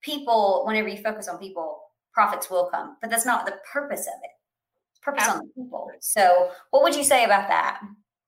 people, 0.00 0.62
whenever 0.64 0.86
you 0.86 1.02
focus 1.02 1.26
on 1.26 1.36
people, 1.38 1.80
profits 2.14 2.48
will 2.48 2.70
come. 2.72 2.96
But 3.00 3.10
that's 3.10 3.26
not 3.26 3.44
the 3.44 3.56
purpose 3.72 4.02
of 4.02 4.14
it. 4.22 4.30
It's 4.92 5.00
purpose 5.02 5.24
Absolutely. 5.24 5.48
on 5.48 5.52
the 5.56 5.62
people. 5.64 5.90
So 6.00 6.50
what 6.70 6.84
would 6.84 6.94
you 6.94 7.02
say 7.02 7.24
about 7.24 7.48
that? 7.48 7.80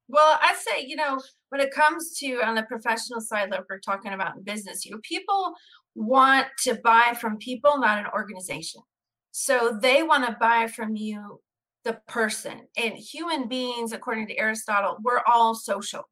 Well, 0.08 0.36
I 0.42 0.56
say, 0.56 0.84
you 0.84 0.96
know, 0.96 1.20
when 1.50 1.60
it 1.60 1.70
comes 1.72 2.18
to 2.18 2.42
on 2.42 2.56
the 2.56 2.64
professional 2.64 3.20
side, 3.20 3.50
like 3.50 3.62
we're 3.70 3.78
talking 3.78 4.12
about 4.12 4.36
in 4.38 4.42
business, 4.42 4.84
you 4.84 4.90
know, 4.90 5.00
people 5.04 5.54
want 5.94 6.48
to 6.62 6.80
buy 6.82 7.16
from 7.20 7.36
people, 7.36 7.78
not 7.78 7.98
an 7.98 8.10
organization. 8.12 8.82
So 9.30 9.78
they 9.80 10.02
want 10.02 10.26
to 10.26 10.36
buy 10.40 10.66
from 10.66 10.96
you 10.96 11.40
the 11.84 11.98
person 12.08 12.60
and 12.76 12.94
human 12.94 13.48
beings 13.48 13.92
according 13.92 14.26
to 14.26 14.38
aristotle 14.38 14.98
we're 15.02 15.22
all 15.26 15.54
social 15.54 16.04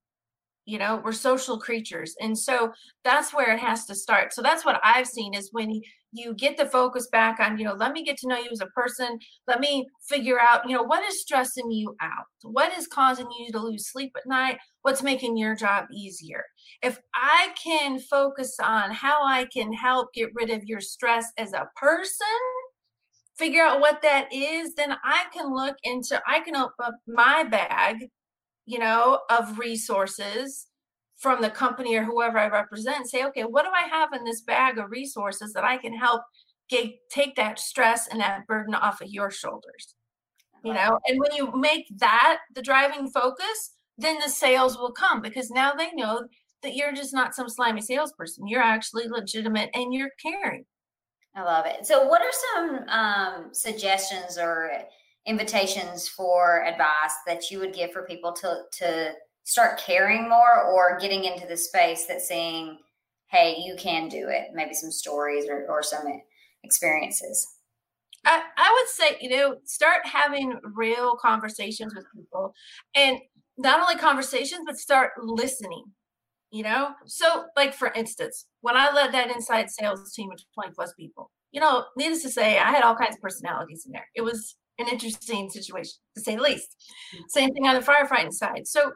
you 0.68 0.78
know 0.78 1.00
we're 1.02 1.12
social 1.12 1.58
creatures 1.58 2.14
and 2.20 2.38
so 2.38 2.70
that's 3.02 3.32
where 3.32 3.54
it 3.54 3.58
has 3.58 3.86
to 3.86 3.94
start. 3.94 4.34
So 4.34 4.42
that's 4.42 4.64
what 4.66 4.80
i've 4.84 5.06
seen 5.06 5.34
is 5.34 5.48
when 5.52 5.80
you 6.12 6.34
get 6.34 6.56
the 6.56 6.66
focus 6.66 7.08
back 7.10 7.40
on 7.40 7.58
you 7.58 7.64
know 7.64 7.74
let 7.74 7.92
me 7.92 8.04
get 8.04 8.16
to 8.18 8.28
know 8.28 8.36
you 8.36 8.50
as 8.52 8.60
a 8.60 8.66
person 8.66 9.18
let 9.46 9.60
me 9.60 9.86
figure 10.08 10.38
out 10.38 10.68
you 10.68 10.76
know 10.76 10.82
what 10.82 11.04
is 11.04 11.20
stressing 11.22 11.70
you 11.70 11.96
out? 12.00 12.24
What 12.42 12.76
is 12.76 12.86
causing 12.86 13.28
you 13.38 13.50
to 13.52 13.58
lose 13.58 13.88
sleep 13.88 14.12
at 14.16 14.26
night? 14.26 14.58
What's 14.82 15.02
making 15.02 15.36
your 15.36 15.54
job 15.54 15.86
easier? 15.92 16.44
If 16.82 17.00
i 17.14 17.48
can 17.62 17.98
focus 17.98 18.56
on 18.62 18.90
how 18.90 19.24
i 19.26 19.46
can 19.46 19.72
help 19.72 20.12
get 20.12 20.30
rid 20.34 20.50
of 20.50 20.64
your 20.64 20.80
stress 20.80 21.32
as 21.38 21.54
a 21.54 21.68
person 21.76 22.26
figure 23.38 23.62
out 23.62 23.80
what 23.80 24.02
that 24.02 24.32
is, 24.32 24.74
then 24.74 24.94
I 25.04 25.24
can 25.32 25.54
look 25.54 25.76
into, 25.84 26.20
I 26.26 26.40
can 26.40 26.56
open 26.56 26.74
up 26.82 26.94
my 27.06 27.44
bag, 27.44 28.08
you 28.66 28.78
know, 28.78 29.20
of 29.30 29.58
resources 29.58 30.66
from 31.16 31.40
the 31.40 31.50
company 31.50 31.96
or 31.96 32.04
whoever 32.04 32.38
I 32.38 32.48
represent. 32.48 33.08
Say, 33.08 33.24
okay, 33.26 33.42
what 33.42 33.64
do 33.64 33.70
I 33.70 33.88
have 33.88 34.12
in 34.12 34.24
this 34.24 34.42
bag 34.42 34.78
of 34.78 34.90
resources 34.90 35.52
that 35.52 35.64
I 35.64 35.78
can 35.78 35.96
help 35.96 36.22
get, 36.68 36.90
take 37.10 37.36
that 37.36 37.58
stress 37.58 38.08
and 38.08 38.20
that 38.20 38.46
burden 38.46 38.74
off 38.74 39.00
of 39.00 39.08
your 39.08 39.30
shoulders? 39.30 39.94
You 40.64 40.74
know, 40.74 40.98
and 41.06 41.20
when 41.20 41.34
you 41.36 41.52
make 41.54 41.86
that 41.98 42.38
the 42.54 42.62
driving 42.62 43.08
focus, 43.08 43.74
then 43.96 44.18
the 44.18 44.28
sales 44.28 44.76
will 44.76 44.92
come 44.92 45.22
because 45.22 45.50
now 45.50 45.72
they 45.72 45.92
know 45.92 46.26
that 46.62 46.74
you're 46.74 46.92
just 46.92 47.14
not 47.14 47.34
some 47.34 47.48
slimy 47.48 47.80
salesperson. 47.80 48.48
You're 48.48 48.60
actually 48.60 49.06
legitimate 49.08 49.70
and 49.74 49.94
you're 49.94 50.10
caring. 50.20 50.64
I 51.34 51.42
love 51.42 51.66
it. 51.66 51.86
So, 51.86 52.06
what 52.06 52.22
are 52.22 52.32
some 52.54 52.88
um, 52.88 53.48
suggestions 53.52 54.38
or 54.38 54.70
invitations 55.26 56.08
for 56.08 56.64
advice 56.64 57.14
that 57.26 57.50
you 57.50 57.58
would 57.58 57.74
give 57.74 57.92
for 57.92 58.02
people 58.06 58.32
to 58.32 58.62
to 58.78 59.12
start 59.44 59.78
caring 59.78 60.28
more 60.28 60.62
or 60.64 60.98
getting 60.98 61.24
into 61.24 61.46
the 61.46 61.56
space 61.56 62.06
that 62.06 62.20
saying, 62.20 62.78
"Hey, 63.28 63.56
you 63.58 63.76
can 63.76 64.08
do 64.08 64.28
it." 64.28 64.48
Maybe 64.52 64.74
some 64.74 64.90
stories 64.90 65.48
or, 65.48 65.66
or 65.68 65.82
some 65.82 66.04
experiences. 66.64 67.46
I, 68.24 68.42
I 68.56 68.72
would 68.72 68.88
say, 68.88 69.16
you 69.20 69.30
know, 69.30 69.56
start 69.64 70.04
having 70.04 70.58
real 70.74 71.16
conversations 71.16 71.94
with 71.94 72.04
people, 72.16 72.52
and 72.94 73.18
not 73.56 73.80
only 73.80 73.96
conversations, 73.96 74.62
but 74.66 74.76
start 74.76 75.12
listening 75.18 75.84
you 76.50 76.62
know? 76.62 76.90
So 77.06 77.44
like 77.56 77.74
for 77.74 77.92
instance 77.92 78.46
when 78.60 78.76
i 78.76 78.90
led 78.92 79.12
that 79.12 79.30
inside 79.30 79.70
sales 79.70 80.12
team 80.12 80.30
of 80.30 80.40
20 80.54 80.72
plus 80.74 80.92
people 80.94 81.30
you 81.52 81.60
know 81.60 81.84
needless 81.96 82.22
to 82.22 82.30
say 82.30 82.58
i 82.58 82.70
had 82.70 82.82
all 82.82 82.96
kinds 82.96 83.16
of 83.16 83.22
personalities 83.22 83.84
in 83.86 83.92
there. 83.92 84.06
It 84.14 84.22
was 84.22 84.56
an 84.78 84.88
interesting 84.88 85.50
situation 85.50 85.94
to 86.16 86.22
say 86.22 86.36
the 86.36 86.42
least. 86.42 86.76
Mm. 87.14 87.22
same 87.28 87.52
thing 87.52 87.66
on 87.66 87.74
the 87.74 87.80
firefighting 87.80 88.32
side. 88.32 88.66
So 88.66 88.92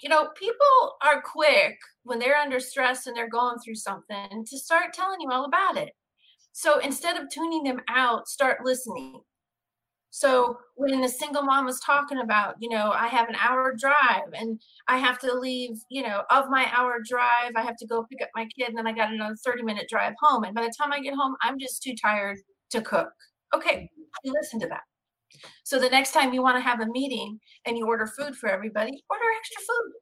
you 0.00 0.08
know 0.08 0.28
people 0.36 0.96
are 1.02 1.22
quick 1.22 1.76
when 2.04 2.18
they're 2.18 2.36
under 2.36 2.60
stress 2.60 3.06
and 3.06 3.16
they're 3.16 3.28
going 3.28 3.58
through 3.58 3.74
something 3.74 4.44
to 4.46 4.58
start 4.58 4.92
telling 4.92 5.20
you 5.20 5.30
all 5.30 5.44
about 5.44 5.76
it. 5.76 5.92
So 6.52 6.78
instead 6.78 7.16
of 7.16 7.28
tuning 7.30 7.64
them 7.64 7.80
out 7.88 8.28
start 8.28 8.64
listening 8.64 9.20
so 10.10 10.58
when 10.74 11.00
the 11.00 11.08
single 11.08 11.42
mom 11.42 11.66
was 11.66 11.80
talking 11.80 12.18
about, 12.18 12.54
you 12.60 12.70
know, 12.70 12.92
I 12.92 13.08
have 13.08 13.28
an 13.28 13.34
hour 13.36 13.74
drive 13.78 14.32
and 14.32 14.60
I 14.86 14.96
have 14.96 15.18
to 15.20 15.34
leave, 15.34 15.78
you 15.90 16.02
know, 16.02 16.22
of 16.30 16.46
my 16.48 16.66
hour 16.74 16.98
drive, 17.06 17.52
I 17.56 17.62
have 17.62 17.76
to 17.76 17.86
go 17.86 18.06
pick 18.10 18.22
up 18.22 18.30
my 18.34 18.46
kid 18.46 18.68
and 18.68 18.78
then 18.78 18.86
I 18.86 18.92
got 18.92 19.12
another 19.12 19.36
30 19.44 19.62
minute 19.62 19.86
drive 19.88 20.14
home. 20.20 20.44
And 20.44 20.54
by 20.54 20.62
the 20.62 20.72
time 20.78 20.92
I 20.92 21.00
get 21.00 21.14
home, 21.14 21.36
I'm 21.42 21.58
just 21.58 21.82
too 21.82 21.94
tired 22.00 22.38
to 22.70 22.80
cook. 22.80 23.10
Okay, 23.54 23.90
you 24.24 24.32
listen 24.32 24.60
to 24.60 24.68
that. 24.68 24.82
So 25.64 25.78
the 25.78 25.90
next 25.90 26.12
time 26.12 26.32
you 26.32 26.42
want 26.42 26.56
to 26.56 26.62
have 26.62 26.80
a 26.80 26.86
meeting 26.86 27.38
and 27.66 27.76
you 27.76 27.86
order 27.86 28.06
food 28.06 28.34
for 28.34 28.48
everybody, 28.48 29.02
order 29.10 29.24
extra 29.38 29.60
food. 29.60 29.92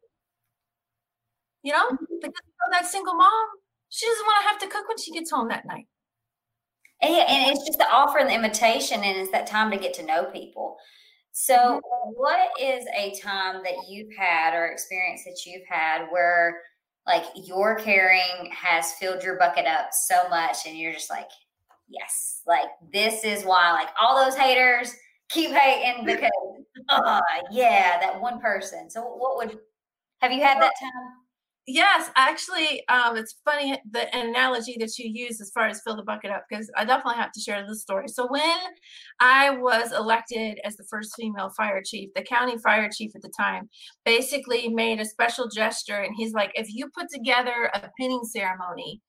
You 1.62 1.72
know, 1.72 1.88
mm-hmm. 1.88 2.04
because 2.22 2.40
that 2.70 2.86
single 2.86 3.14
mom, 3.14 3.46
she 3.88 4.06
doesn't 4.06 4.24
want 4.24 4.42
to 4.42 4.48
have 4.48 4.58
to 4.60 4.68
cook 4.68 4.88
when 4.88 4.98
she 4.98 5.12
gets 5.12 5.32
home 5.32 5.48
that 5.48 5.66
night. 5.66 5.86
And, 7.02 7.12
and 7.14 7.50
it's 7.50 7.66
just 7.66 7.78
the 7.78 7.90
offer 7.90 8.18
and 8.18 8.28
the 8.28 8.34
invitation, 8.34 9.02
and 9.02 9.18
it's 9.18 9.30
that 9.32 9.46
time 9.46 9.70
to 9.70 9.76
get 9.76 9.94
to 9.94 10.06
know 10.06 10.24
people. 10.24 10.76
So, 11.32 11.54
mm-hmm. 11.54 12.10
what 12.14 12.48
is 12.58 12.86
a 12.96 13.14
time 13.20 13.62
that 13.62 13.74
you've 13.88 14.14
had 14.16 14.54
or 14.54 14.66
experience 14.66 15.22
that 15.24 15.44
you've 15.44 15.66
had 15.68 16.06
where 16.10 16.62
like 17.06 17.24
your 17.34 17.76
caring 17.76 18.50
has 18.50 18.92
filled 18.94 19.22
your 19.22 19.38
bucket 19.38 19.66
up 19.66 19.90
so 19.92 20.28
much 20.28 20.66
and 20.66 20.76
you're 20.76 20.94
just 20.94 21.10
like, 21.10 21.28
yes, 21.88 22.40
like 22.46 22.68
this 22.92 23.22
is 23.22 23.44
why, 23.44 23.72
like 23.72 23.88
all 24.00 24.24
those 24.24 24.34
haters 24.34 24.94
keep 25.28 25.50
hating 25.50 26.06
because, 26.06 26.30
oh, 26.88 27.20
yeah, 27.50 27.98
that 28.00 28.20
one 28.20 28.40
person. 28.40 28.90
So, 28.90 29.02
what 29.02 29.36
would 29.36 29.58
have 30.20 30.32
you 30.32 30.42
had 30.42 30.60
that 30.60 30.72
time? 30.80 31.12
Yes, 31.68 32.10
actually, 32.14 32.86
um, 32.88 33.16
it's 33.16 33.34
funny 33.44 33.76
the 33.90 34.06
analogy 34.16 34.76
that 34.78 34.96
you 34.98 35.10
use 35.12 35.40
as 35.40 35.50
far 35.50 35.66
as 35.66 35.80
fill 35.82 35.96
the 35.96 36.04
bucket 36.04 36.30
up 36.30 36.44
because 36.48 36.70
I 36.76 36.84
definitely 36.84 37.16
have 37.20 37.32
to 37.32 37.40
share 37.40 37.66
this 37.66 37.82
story. 37.82 38.06
So 38.06 38.28
when 38.28 38.56
I 39.18 39.50
was 39.50 39.90
elected 39.92 40.60
as 40.64 40.76
the 40.76 40.84
first 40.88 41.12
female 41.16 41.50
fire 41.56 41.82
chief, 41.84 42.10
the 42.14 42.22
county 42.22 42.56
fire 42.58 42.88
chief 42.94 43.10
at 43.16 43.22
the 43.22 43.32
time 43.36 43.68
basically 44.04 44.68
made 44.68 45.00
a 45.00 45.04
special 45.04 45.48
gesture, 45.48 46.02
and 46.02 46.14
he's 46.16 46.32
like, 46.34 46.52
"If 46.54 46.68
you 46.72 46.88
put 46.96 47.08
together 47.12 47.68
a 47.74 47.90
pinning 47.98 48.22
ceremony." 48.24 49.00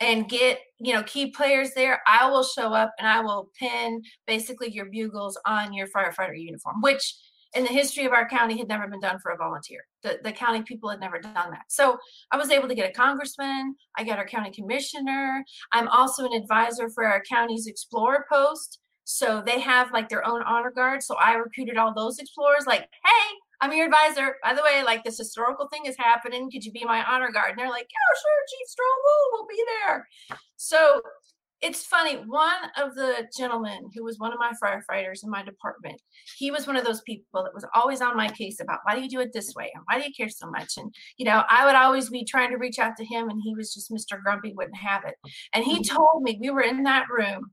and 0.00 0.28
get 0.28 0.60
you 0.80 0.92
know 0.94 1.02
key 1.04 1.30
players 1.30 1.72
there 1.74 2.00
i 2.06 2.28
will 2.30 2.42
show 2.44 2.72
up 2.74 2.92
and 2.98 3.08
i 3.08 3.20
will 3.20 3.50
pin 3.58 4.02
basically 4.26 4.70
your 4.72 4.86
bugles 4.86 5.38
on 5.46 5.72
your 5.72 5.86
firefighter 5.88 6.38
uniform 6.38 6.76
which 6.82 7.14
in 7.54 7.64
the 7.64 7.70
history 7.70 8.04
of 8.06 8.12
our 8.12 8.28
county 8.28 8.58
had 8.58 8.68
never 8.68 8.88
been 8.88 9.00
done 9.00 9.18
for 9.20 9.30
a 9.32 9.36
volunteer. 9.36 9.80
The, 10.02 10.20
the 10.22 10.32
county 10.32 10.62
people 10.62 10.90
had 10.90 11.00
never 11.00 11.18
done 11.18 11.50
that. 11.50 11.64
So 11.68 11.98
I 12.30 12.36
was 12.36 12.50
able 12.50 12.68
to 12.68 12.74
get 12.74 12.90
a 12.90 12.92
congressman. 12.92 13.76
I 13.96 14.04
got 14.04 14.18
our 14.18 14.26
county 14.26 14.50
commissioner. 14.50 15.44
I'm 15.72 15.88
also 15.88 16.24
an 16.24 16.32
advisor 16.32 16.88
for 16.90 17.04
our 17.04 17.22
county's 17.22 17.66
explorer 17.66 18.26
post. 18.30 18.80
So 19.04 19.42
they 19.44 19.60
have 19.60 19.92
like 19.92 20.08
their 20.08 20.26
own 20.26 20.42
honor 20.42 20.70
guard. 20.70 21.02
So 21.02 21.16
I 21.16 21.34
recruited 21.34 21.76
all 21.76 21.92
those 21.94 22.18
explorers 22.18 22.66
like, 22.66 22.82
hey, 22.82 23.36
I'm 23.60 23.72
your 23.72 23.86
advisor. 23.86 24.36
By 24.42 24.54
the 24.54 24.62
way, 24.62 24.82
like 24.84 25.04
this 25.04 25.18
historical 25.18 25.68
thing 25.68 25.86
is 25.86 25.96
happening. 25.96 26.50
Could 26.50 26.64
you 26.64 26.72
be 26.72 26.84
my 26.84 27.04
honor 27.04 27.30
guard? 27.30 27.50
And 27.50 27.58
they're 27.58 27.70
like, 27.70 27.86
yeah, 27.88 28.20
sure, 28.20 28.58
Chief 28.58 28.68
Strong, 28.68 28.98
we'll 29.32 29.46
be 29.46 29.64
there. 29.84 30.08
So 30.56 31.00
it's 31.62 31.86
funny 31.86 32.16
one 32.26 32.70
of 32.76 32.94
the 32.94 33.28
gentlemen 33.36 33.88
who 33.94 34.04
was 34.04 34.18
one 34.18 34.32
of 34.32 34.38
my 34.38 34.52
firefighters 34.62 35.22
in 35.22 35.30
my 35.30 35.42
department 35.42 36.00
he 36.36 36.50
was 36.50 36.66
one 36.66 36.76
of 36.76 36.84
those 36.84 37.00
people 37.02 37.42
that 37.42 37.54
was 37.54 37.64
always 37.74 38.00
on 38.00 38.16
my 38.16 38.28
case 38.28 38.60
about 38.60 38.80
why 38.82 38.94
do 38.94 39.02
you 39.02 39.08
do 39.08 39.20
it 39.20 39.32
this 39.32 39.54
way? 39.54 39.70
And 39.74 39.84
why 39.86 39.98
do 39.98 40.06
you 40.06 40.12
care 40.14 40.28
so 40.28 40.50
much? 40.50 40.74
And 40.76 40.92
you 41.16 41.24
know 41.24 41.44
i 41.48 41.64
would 41.64 41.74
always 41.74 42.10
be 42.10 42.24
trying 42.24 42.50
to 42.50 42.56
reach 42.56 42.78
out 42.78 42.96
to 42.96 43.04
him 43.04 43.28
and 43.28 43.40
he 43.42 43.54
was 43.54 43.72
just 43.72 43.90
mr 43.90 44.20
grumpy 44.22 44.52
wouldn't 44.54 44.76
have 44.76 45.04
it. 45.04 45.14
And 45.54 45.64
he 45.64 45.76
mm-hmm. 45.76 45.96
told 45.96 46.22
me 46.22 46.38
we 46.40 46.50
were 46.50 46.62
in 46.62 46.82
that 46.84 47.06
room 47.08 47.50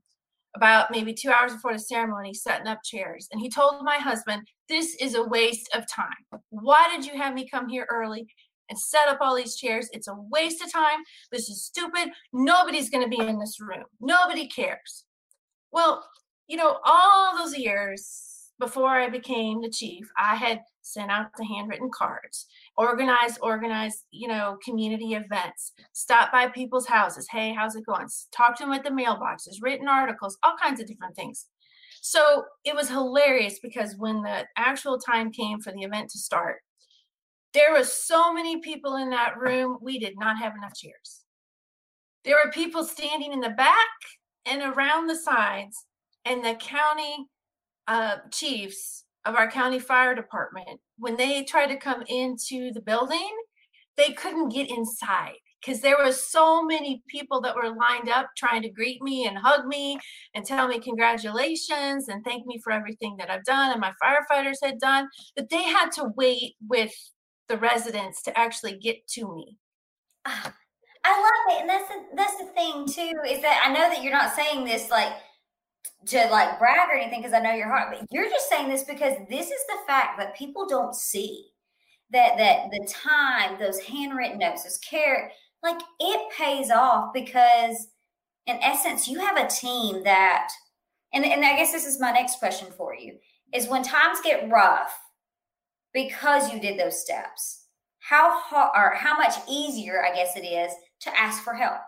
about 0.56 0.90
maybe 0.90 1.14
two 1.14 1.30
hours 1.30 1.52
before 1.52 1.72
the 1.72 1.78
ceremony 1.78 2.34
setting 2.34 2.66
up 2.66 2.80
chairs 2.84 3.28
and 3.30 3.40
he 3.40 3.48
told 3.48 3.84
my 3.84 3.96
husband 3.96 4.42
this 4.68 4.96
is 5.00 5.14
a 5.14 5.22
waste 5.22 5.68
of 5.74 5.84
time. 5.88 6.40
Why 6.50 6.88
did 6.94 7.06
you 7.06 7.16
have 7.20 7.34
me 7.34 7.48
come 7.48 7.68
here 7.68 7.86
early 7.90 8.26
and 8.70 8.78
set 8.78 9.08
up 9.08 9.18
all 9.20 9.36
these 9.36 9.56
chairs. 9.56 9.90
It's 9.92 10.08
a 10.08 10.14
waste 10.30 10.62
of 10.62 10.72
time. 10.72 11.00
This 11.30 11.50
is 11.50 11.64
stupid. 11.64 12.10
Nobody's 12.32 12.88
going 12.88 13.04
to 13.04 13.16
be 13.16 13.22
in 13.22 13.38
this 13.38 13.60
room. 13.60 13.84
Nobody 14.00 14.46
cares. 14.46 15.04
Well, 15.72 16.08
you 16.48 16.56
know, 16.56 16.78
all 16.84 17.36
those 17.36 17.56
years 17.56 18.52
before 18.58 18.90
I 18.90 19.08
became 19.08 19.60
the 19.60 19.70
chief, 19.70 20.08
I 20.16 20.36
had 20.36 20.60
sent 20.82 21.10
out 21.10 21.28
the 21.36 21.44
handwritten 21.44 21.90
cards, 21.92 22.46
organized, 22.76 23.38
organized, 23.42 24.04
you 24.10 24.28
know, 24.28 24.58
community 24.64 25.14
events, 25.14 25.72
stop 25.92 26.32
by 26.32 26.48
people's 26.48 26.86
houses. 26.86 27.28
Hey, 27.30 27.54
how's 27.54 27.76
it 27.76 27.86
going? 27.86 28.08
Talk 28.32 28.56
to 28.58 28.64
them 28.64 28.72
at 28.72 28.84
the 28.84 28.90
mailboxes, 28.90 29.62
written 29.62 29.88
articles, 29.88 30.38
all 30.42 30.56
kinds 30.60 30.80
of 30.80 30.86
different 30.86 31.16
things. 31.16 31.46
So 32.02 32.44
it 32.64 32.74
was 32.74 32.88
hilarious 32.88 33.58
because 33.62 33.96
when 33.96 34.22
the 34.22 34.46
actual 34.56 34.98
time 34.98 35.30
came 35.30 35.60
for 35.60 35.72
the 35.72 35.82
event 35.82 36.10
to 36.10 36.18
start, 36.18 36.60
there 37.52 37.72
were 37.72 37.84
so 37.84 38.32
many 38.32 38.60
people 38.60 38.96
in 38.96 39.10
that 39.10 39.38
room, 39.38 39.78
we 39.80 39.98
did 39.98 40.14
not 40.18 40.38
have 40.38 40.54
enough 40.56 40.74
chairs. 40.74 41.24
There 42.24 42.36
were 42.44 42.50
people 42.50 42.84
standing 42.84 43.32
in 43.32 43.40
the 43.40 43.50
back 43.50 43.76
and 44.46 44.62
around 44.62 45.06
the 45.06 45.16
sides, 45.16 45.84
and 46.24 46.44
the 46.44 46.54
county 46.54 47.26
uh, 47.88 48.16
chiefs 48.30 49.04
of 49.24 49.34
our 49.34 49.50
county 49.50 49.78
fire 49.78 50.14
department, 50.14 50.80
when 50.98 51.16
they 51.16 51.44
tried 51.44 51.66
to 51.66 51.76
come 51.76 52.02
into 52.08 52.72
the 52.72 52.80
building, 52.80 53.30
they 53.96 54.12
couldn't 54.12 54.50
get 54.50 54.70
inside 54.70 55.34
because 55.60 55.80
there 55.82 55.98
were 55.98 56.12
so 56.12 56.62
many 56.62 57.02
people 57.08 57.40
that 57.42 57.54
were 57.54 57.74
lined 57.74 58.08
up 58.08 58.28
trying 58.36 58.62
to 58.62 58.70
greet 58.70 59.02
me 59.02 59.26
and 59.26 59.36
hug 59.36 59.66
me 59.66 59.98
and 60.34 60.44
tell 60.44 60.68
me 60.68 60.78
congratulations 60.78 62.08
and 62.08 62.24
thank 62.24 62.46
me 62.46 62.58
for 62.64 62.72
everything 62.72 63.16
that 63.18 63.30
I've 63.30 63.44
done 63.44 63.70
and 63.70 63.80
my 63.80 63.92
firefighters 64.02 64.56
had 64.62 64.78
done 64.78 65.08
that 65.36 65.50
they 65.50 65.64
had 65.64 65.92
to 65.92 66.12
wait 66.16 66.54
with 66.66 66.94
the 67.50 67.58
residents 67.58 68.22
to 68.22 68.38
actually 68.38 68.78
get 68.78 69.06
to 69.08 69.34
me. 69.34 69.58
Ah, 70.24 70.54
I 71.04 71.20
love 71.20 71.56
it, 71.56 71.60
and 71.62 71.68
that's 71.68 71.88
the 71.88 72.16
that's 72.16 72.36
the 72.38 72.46
thing 72.46 72.86
too 72.86 73.18
is 73.28 73.42
that 73.42 73.62
I 73.66 73.72
know 73.72 73.88
that 73.92 74.02
you're 74.02 74.12
not 74.12 74.34
saying 74.34 74.64
this 74.64 74.88
like 74.90 75.12
to 76.06 76.28
like 76.30 76.58
brag 76.58 76.88
or 76.88 76.94
anything 76.94 77.20
because 77.20 77.34
I 77.34 77.40
know 77.40 77.52
your 77.52 77.68
heart, 77.68 77.88
but 77.90 78.06
you're 78.10 78.30
just 78.30 78.48
saying 78.48 78.68
this 78.68 78.84
because 78.84 79.14
this 79.28 79.46
is 79.46 79.66
the 79.68 79.78
fact 79.86 80.18
that 80.18 80.36
people 80.36 80.66
don't 80.66 80.94
see 80.94 81.48
that 82.10 82.38
that 82.38 82.70
the 82.70 82.86
time, 82.88 83.58
those 83.58 83.80
handwritten 83.80 84.38
notes, 84.38 84.62
those 84.62 84.78
care, 84.78 85.32
like 85.62 85.80
it 85.98 86.32
pays 86.36 86.70
off 86.70 87.12
because 87.12 87.88
in 88.46 88.56
essence 88.62 89.08
you 89.08 89.18
have 89.18 89.36
a 89.36 89.48
team 89.48 90.04
that, 90.04 90.50
and 91.12 91.24
and 91.24 91.44
I 91.44 91.56
guess 91.56 91.72
this 91.72 91.86
is 91.86 92.00
my 92.00 92.12
next 92.12 92.38
question 92.38 92.68
for 92.76 92.94
you 92.94 93.16
is 93.52 93.68
when 93.68 93.82
times 93.82 94.20
get 94.22 94.48
rough 94.48 94.96
because 95.92 96.52
you 96.52 96.60
did 96.60 96.78
those 96.78 97.00
steps 97.00 97.66
how 98.00 98.38
hard 98.38 98.70
or 98.74 98.94
how 98.96 99.16
much 99.16 99.34
easier 99.48 100.04
i 100.04 100.14
guess 100.14 100.36
it 100.36 100.44
is 100.44 100.72
to 101.00 101.10
ask 101.18 101.42
for 101.42 101.54
help 101.54 101.80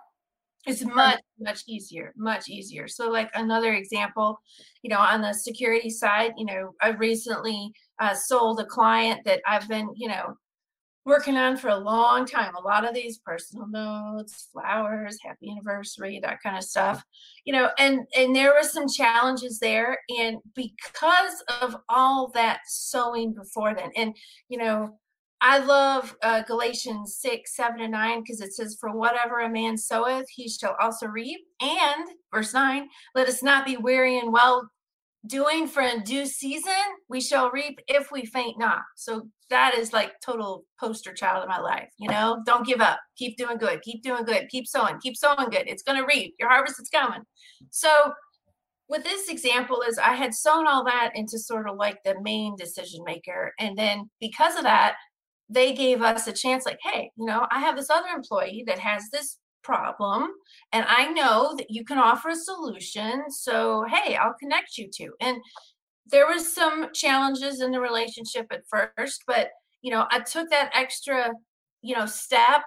It's 0.64 0.85
much, 0.85 1.21
much 1.40 1.64
easier, 1.66 2.12
much 2.16 2.49
easier. 2.49 2.87
So, 2.87 3.11
like 3.11 3.30
another 3.35 3.75
example, 3.75 4.38
you 4.82 4.90
know, 4.90 4.99
on 4.99 5.21
the 5.21 5.32
security 5.35 5.90
side, 5.90 6.32
you 6.37 6.47
know, 6.47 6.71
I 6.80 6.90
recently 6.90 7.73
uh, 7.99 8.14
sold 8.14 8.61
a 8.61 8.64
client 8.64 9.23
that 9.25 9.40
I've 9.44 9.66
been, 9.68 9.88
you 9.97 10.09
know, 10.09 10.37
working 11.04 11.37
on 11.37 11.56
for 11.56 11.68
a 11.68 11.76
long 11.76 12.26
time. 12.26 12.54
A 12.54 12.62
lot 12.62 12.88
of 12.88 12.94
these 12.94 13.18
personal 13.18 13.66
notes, 13.66 14.49
flowers, 14.52 15.18
happy 15.23 15.50
anniversary, 15.50 16.21
that 16.23 16.42
kind 16.42 16.56
of 16.56 16.64
stuff, 16.64 17.04
you 17.44 17.52
know, 17.52 17.71
and 17.78 18.00
and 18.16 18.35
there 18.35 18.52
were 18.52 18.62
some 18.62 18.88
challenges 18.88 19.59
there, 19.59 19.99
and 20.21 20.38
because 20.54 21.42
of 21.61 21.76
all 21.88 22.30
that 22.35 22.61
sewing 22.66 23.32
before 23.32 23.75
then, 23.75 23.90
and 23.97 24.16
you 24.49 24.59
know, 24.59 24.99
I 25.44 25.59
love 25.59 26.14
uh, 26.23 26.42
Galatians 26.42 27.16
6, 27.21 27.56
7, 27.56 27.80
and 27.80 27.90
9 27.90 28.23
because 28.23 28.40
it 28.40 28.54
says, 28.54 28.76
For 28.80 28.97
whatever 28.97 29.40
a 29.40 29.49
man 29.49 29.76
soweth, 29.76 30.26
he 30.30 30.49
shall 30.49 30.76
also 30.80 31.09
reap. 31.09 31.40
And, 31.61 32.06
verse 32.32 32.54
9, 32.54 32.88
let 33.16 33.28
us 33.28 33.42
not 33.42 33.66
be 33.66 33.76
weary 33.76 34.21
and 34.21 34.32
well 34.32 34.71
doing 35.26 35.67
for 35.67 35.83
in 35.83 36.02
due 36.02 36.26
season, 36.26 36.73
we 37.09 37.21
shall 37.21 37.50
reap 37.50 37.79
if 37.88 38.11
we 38.11 38.26
faint 38.26 38.59
not. 38.59 38.81
So 38.97 39.29
that 39.50 39.75
is 39.76 39.93
like 39.93 40.12
total 40.25 40.64
poster 40.81 41.12
child 41.12 41.43
of 41.43 41.49
my 41.49 41.61
life. 41.61 41.88
You 41.99 42.09
know, 42.09 42.43
don't 42.45 42.67
give 42.67 42.81
up. 42.81 42.99
Keep 43.17 43.37
doing 43.37 43.59
good. 43.59 43.83
Keep 43.83 44.02
doing 44.02 44.25
good. 44.25 44.49
Keep 44.49 44.67
sowing. 44.67 44.99
Keep 45.00 45.17
sowing 45.17 45.50
good. 45.50 45.64
It's 45.67 45.83
going 45.83 46.00
to 46.00 46.07
reap. 46.07 46.35
Your 46.38 46.49
harvest 46.49 46.81
is 46.81 46.88
coming. 46.88 47.23
So, 47.71 48.12
with 48.88 49.05
this 49.05 49.31
example 49.31 49.83
is 49.88 49.97
I 49.97 50.14
had 50.14 50.35
sown 50.35 50.67
all 50.67 50.85
that 50.85 51.12
into 51.14 51.38
sort 51.38 51.69
of 51.69 51.76
like 51.76 51.99
the 52.05 52.21
main 52.21 52.57
decision 52.57 53.02
maker. 53.07 53.52
And 53.59 53.79
then 53.79 54.11
because 54.21 54.57
of 54.57 54.64
that, 54.64 54.97
they 55.49 55.73
gave 55.73 56.02
us 56.02 56.26
a 56.26 56.33
chance 56.33 56.64
like 56.64 56.79
hey 56.83 57.11
you 57.17 57.26
know 57.26 57.47
i 57.50 57.59
have 57.59 57.76
this 57.76 57.91
other 57.91 58.09
employee 58.14 58.64
that 58.67 58.79
has 58.79 59.05
this 59.12 59.38
problem 59.62 60.28
and 60.73 60.85
i 60.88 61.09
know 61.09 61.54
that 61.57 61.71
you 61.71 61.85
can 61.85 61.99
offer 61.99 62.31
a 62.31 62.37
solution 62.37 63.25
so 63.31 63.85
hey 63.90 64.16
i'll 64.16 64.35
connect 64.40 64.76
you 64.76 64.88
to 64.92 65.11
and 65.21 65.38
there 66.11 66.26
was 66.26 66.52
some 66.52 66.88
challenges 66.92 67.61
in 67.61 67.71
the 67.71 67.81
relationship 67.81 68.47
at 68.50 68.62
first 68.69 69.23
but 69.26 69.50
you 69.83 69.90
know 69.90 70.07
i 70.11 70.21
took 70.21 70.49
that 70.50 70.71
extra 70.75 71.31
you 71.83 71.95
know 71.95 72.07
step 72.07 72.62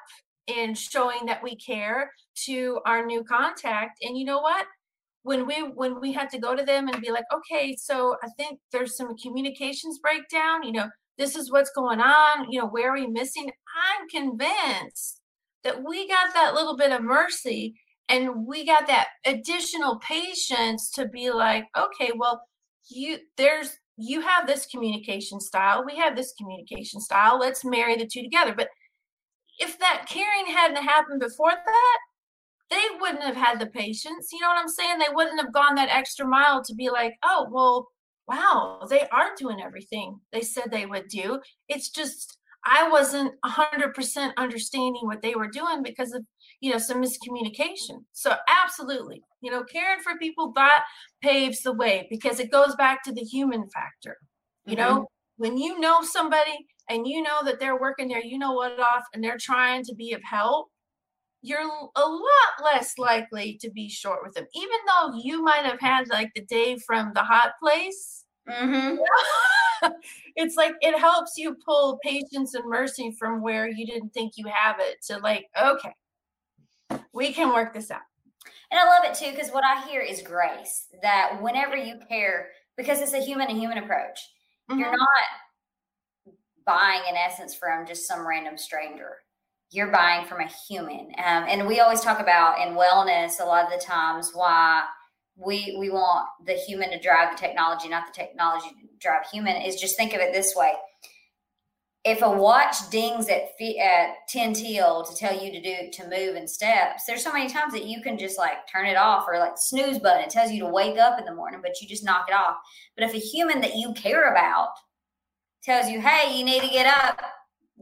in 0.48 0.74
showing 0.76 1.26
that 1.26 1.42
we 1.42 1.56
care 1.56 2.12
to 2.36 2.80
our 2.86 3.06
new 3.06 3.24
contact 3.24 4.00
and 4.04 4.18
you 4.18 4.26
know 4.26 4.40
what? 4.40 4.66
When 5.24 5.48
we 5.48 5.56
when 5.56 6.00
we 6.00 6.14
had 6.14 6.30
to 6.32 6.38
go 6.38 6.56
to 6.56 6.64
them 6.64 6.88
and 6.88 7.02
be 7.02 7.10
like 7.10 7.24
okay 7.34 7.76
so 7.76 8.16
i 8.22 8.28
think 8.38 8.60
there's 8.72 8.96
some 8.96 9.18
communications 9.18 9.98
breakdown 9.98 10.62
you 10.62 10.72
know 10.72 10.88
this 11.18 11.36
is 11.36 11.52
what's 11.52 11.72
going 11.72 12.00
on 12.00 12.52
you 12.52 12.60
know 12.60 12.68
where 12.68 12.92
are 12.92 12.94
we 12.94 13.08
missing? 13.08 13.50
I'm 13.50 14.08
convinced 14.08 15.22
that 15.66 15.84
we 15.84 16.08
got 16.08 16.34
that 16.34 16.54
little 16.54 16.78
bit 16.78 16.92
of 16.92 17.04
mercy 17.04 17.76
and 18.08 18.46
we 18.46 18.66
got 18.66 18.88
that 18.88 19.08
additional 19.26 20.00
patience 20.00 20.90
to 20.92 21.08
be 21.08 21.32
like 21.32 21.66
okay 21.78 22.12
well 22.16 22.42
you 22.90 23.18
there's 23.36 23.78
you 23.98 24.22
have 24.22 24.48
this 24.48 24.66
communication 24.68 25.40
style 25.40 25.84
we 25.86 25.98
have 25.98 26.16
this 26.16 26.34
communication 26.40 27.02
style 27.02 27.38
let's 27.38 27.66
marry 27.66 27.98
the 27.98 28.08
two 28.08 28.22
together 28.22 28.54
but 28.56 28.70
if 29.60 29.78
that 29.80 30.06
caring 30.08 30.46
hadn't 30.46 30.84
happened 30.84 31.20
before 31.20 31.52
that 31.52 31.98
they 32.70 32.84
wouldn't 33.00 33.24
have 33.24 33.36
had 33.36 33.60
the 33.60 33.68
patience 33.68 34.30
you 34.32 34.40
know 34.40 34.48
what 34.48 34.60
i'm 34.60 34.70
saying 34.70 34.98
they 35.00 35.14
wouldn't 35.14 35.42
have 35.42 35.54
gone 35.54 35.76
that 35.76 35.90
extra 35.90 36.26
mile 36.26 36.64
to 36.64 36.74
be 36.76 36.90
like 36.90 37.14
oh 37.24 37.48
well 37.52 37.88
wow, 38.28 38.86
they 38.90 39.08
are 39.12 39.36
doing 39.38 39.62
everything 39.62 40.20
they 40.32 40.42
said 40.42 40.66
they 40.72 40.86
would 40.86 41.08
do. 41.08 41.40
It's 41.68 41.90
just 41.90 42.38
I 42.66 42.90
wasn't 42.90 43.34
100% 43.46 44.32
understanding 44.38 45.02
what 45.04 45.22
they 45.22 45.36
were 45.36 45.48
doing 45.48 45.84
because 45.84 46.14
of, 46.14 46.24
you 46.62 46.72
know, 46.72 46.80
some 46.80 47.02
miscommunication. 47.02 48.04
So 48.14 48.36
absolutely, 48.48 49.22
you 49.42 49.52
know, 49.52 49.64
caring 49.64 50.02
for 50.02 50.18
people 50.18 50.52
that 50.56 50.84
paves 51.22 51.62
the 51.62 51.74
way 51.74 52.08
because 52.10 52.40
it 52.40 52.52
goes 52.52 52.76
back 52.76 53.04
to 53.04 53.14
the 53.14 53.22
human 53.22 53.70
factor. 53.70 54.18
You 54.66 54.76
mm-hmm. 54.76 54.96
know, 54.96 55.08
when 55.38 55.58
you 55.58 55.80
know 55.80 56.02
somebody 56.02 56.58
and 56.90 57.08
you 57.08 57.22
know 57.22 57.44
that 57.46 57.60
they're 57.60 57.80
working 57.80 58.08
there, 58.08 58.24
you 58.24 58.40
know 58.40 58.54
what 58.54 58.80
off 58.80 59.04
and 59.14 59.24
they're 59.24 59.38
trying 59.40 59.84
to 59.84 59.94
be 59.96 60.14
of 60.14 60.22
help, 60.24 60.68
you're 61.46 61.62
a 61.62 62.02
lot 62.02 62.64
less 62.64 62.98
likely 62.98 63.60
to 63.62 63.70
be 63.70 63.88
short 63.88 64.20
with 64.24 64.34
them, 64.34 64.48
even 64.56 64.78
though 64.88 65.20
you 65.24 65.44
might 65.44 65.64
have 65.64 65.80
had 65.80 66.10
like 66.10 66.32
the 66.34 66.42
day 66.42 66.78
from 66.88 67.12
the 67.14 67.22
hot 67.22 67.52
place. 67.62 68.25
Mm-hmm. 68.50 69.90
it's 70.36 70.56
like 70.56 70.74
it 70.82 70.98
helps 71.00 71.38
you 71.38 71.56
pull 71.66 72.00
patience 72.04 72.54
and 72.54 72.70
mercy 72.70 73.16
from 73.18 73.42
where 73.42 73.68
you 73.68 73.86
didn't 73.86 74.14
think 74.14 74.34
you 74.36 74.46
have 74.48 74.78
it 74.80 75.02
to 75.08 75.18
like, 75.18 75.48
okay, 75.62 75.94
we 77.14 77.34
can 77.34 77.50
work 77.50 77.74
this 77.74 77.92
out. 77.92 78.02
And 78.72 78.80
I 78.80 78.86
love 78.86 79.06
it 79.06 79.16
too 79.16 79.32
because 79.32 79.52
what 79.52 79.64
I 79.64 79.88
hear 79.88 80.02
is 80.02 80.22
grace 80.22 80.88
that 81.02 81.42
whenever 81.42 81.76
you 81.76 82.00
care, 82.10 82.50
because 82.78 83.02
it's 83.02 83.14
a 83.14 83.24
human 83.24 83.50
and 83.50 83.58
human 83.58 83.78
approach, 83.78 84.20
mm-hmm. 84.70 84.80
you're 84.80 84.92
not 84.92 86.36
buying 86.66 87.02
in 87.10 87.16
essence 87.16 87.56
from 87.56 87.86
just 87.86 88.08
some 88.08 88.28
random 88.28 88.58
stranger 88.58 89.18
you're 89.72 89.92
buying 89.92 90.26
from 90.26 90.40
a 90.40 90.50
human. 90.68 91.08
Um, 91.18 91.46
and 91.48 91.68
we 91.68 91.80
always 91.80 92.02
talk 92.02 92.20
about 92.20 92.66
in 92.66 92.76
wellness 92.76 93.42
a 93.42 93.46
lot 93.46 93.66
of 93.66 93.72
the 93.72 93.84
times 93.84 94.32
why 94.34 94.84
we 95.36 95.76
we 95.80 95.90
want 95.90 96.28
the 96.46 96.54
human 96.54 96.90
to 96.92 97.00
drive 97.00 97.36
the 97.36 97.40
technology, 97.40 97.90
not 97.90 98.08
the 98.08 98.14
technology 98.14 98.70
to 98.70 98.88
drive 99.00 99.26
human. 99.32 99.62
Is 99.62 99.76
just 99.76 99.98
think 99.98 100.14
of 100.14 100.22
it 100.22 100.34
this 100.34 100.54
way: 100.56 100.74
if 102.06 102.22
a 102.22 102.30
watch 102.30 102.90
dings 102.90 103.28
at 103.28 103.50
at 103.80 104.10
ten 104.30 104.54
till 104.54 105.04
to 105.04 105.16
tell 105.16 105.38
you 105.38 105.52
to 105.52 105.62
do 105.62 105.92
to 105.92 106.04
move 106.04 106.36
in 106.36 106.48
steps, 106.48 107.04
there's 107.06 107.24
so 107.24 107.34
many 107.34 107.50
times 107.50 107.74
that 107.74 107.86
you 107.86 108.02
can 108.02 108.18
just 108.18 108.38
like 108.38 108.68
turn 108.72 108.86
it 108.86 108.96
off 108.96 109.26
or 109.28 109.40
like 109.40 109.58
snooze 109.58 110.00
button. 110.00 110.24
It 110.24 110.30
tells 110.30 110.52
you 110.52 110.60
to 110.62 110.70
wake 110.70 110.98
up 110.98 111.20
in 111.20 111.26
the 111.26 111.34
morning, 111.34 111.60
but 111.62 111.82
you 111.82 111.88
just 111.88 112.06
knock 112.06 112.28
it 112.30 112.34
off. 112.34 112.58
But 112.96 113.06
if 113.06 113.14
a 113.14 113.18
human 113.18 113.60
that 113.62 113.76
you 113.76 113.94
care 113.94 114.32
about 114.32 114.70
tells 115.64 115.90
you, 115.90 116.00
"Hey, 116.00 116.38
you 116.38 116.46
need 116.46 116.62
to 116.62 116.70
get 116.70 116.86
up, 116.86 117.20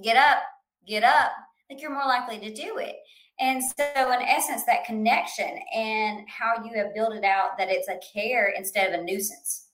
get 0.02 0.16
up, 0.16 0.42
get 0.88 1.04
up," 1.04 1.32
like 1.70 1.82
you're 1.82 1.94
more 1.94 2.08
likely 2.08 2.40
to 2.40 2.54
do 2.54 2.78
it. 2.78 2.96
And 3.40 3.62
so, 3.64 4.12
in 4.12 4.22
essence, 4.22 4.64
that 4.66 4.86
connection 4.86 5.58
and 5.76 6.28
how 6.28 6.64
you 6.64 6.72
have 6.76 6.94
built 6.94 7.16
it 7.16 7.24
out 7.24 7.58
that 7.58 7.70
it's 7.70 7.88
a 7.88 8.00
care 8.14 8.54
instead 8.56 8.94
of 8.94 9.00
a 9.00 9.04
nuisance. 9.04 9.70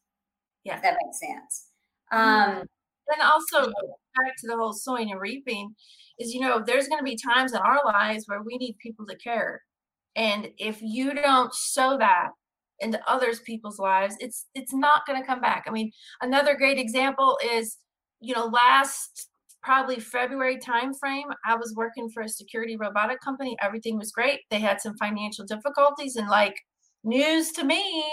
Yeah, 0.64 0.78
if 0.78 0.82
that 0.82 0.98
makes 1.04 1.20
sense. 1.20 1.68
Mm-hmm. 2.12 2.60
Um, 2.60 2.68
and 3.10 3.22
also 3.22 3.66
back 3.68 4.36
to 4.38 4.48
the 4.48 4.56
whole 4.56 4.74
sowing 4.74 5.12
and 5.12 5.20
reaping 5.20 5.74
is 6.20 6.34
you 6.34 6.42
know 6.42 6.62
there's 6.66 6.88
going 6.88 7.00
to 7.00 7.04
be 7.04 7.18
times 7.18 7.54
in 7.54 7.60
our 7.60 7.82
lives 7.86 8.26
where 8.28 8.42
we 8.44 8.58
need 8.58 8.78
people 8.82 9.06
to 9.08 9.16
care, 9.18 9.62
and 10.16 10.50
if 10.58 10.80
you 10.82 11.14
don't 11.14 11.54
sow 11.54 11.98
that 11.98 12.30
into 12.80 13.00
others 13.10 13.40
people's 13.42 13.80
lives, 13.80 14.16
it's 14.20 14.46
it's 14.54 14.74
not 14.74 15.06
going 15.06 15.20
to 15.20 15.26
come 15.26 15.42
back. 15.42 15.66
I 15.68 15.72
mean, 15.72 15.92
another 16.22 16.56
great 16.56 16.78
example 16.78 17.38
is 17.44 17.78
you 18.20 18.36
know 18.36 18.46
last 18.46 19.30
probably 19.62 20.00
February 20.00 20.58
timeframe, 20.58 21.32
I 21.46 21.56
was 21.56 21.74
working 21.76 22.10
for 22.10 22.24
a 22.24 22.30
security 22.30 22.78
robotic 22.78 23.20
company. 23.22 23.58
Everything 23.62 23.98
was 23.98 24.12
great. 24.12 24.42
They 24.50 24.60
had 24.60 24.82
some 24.82 24.98
financial 24.98 25.46
difficulties, 25.46 26.16
and 26.16 26.30
like 26.30 26.56
news 27.04 27.52
to 27.54 27.64
me, 27.64 28.04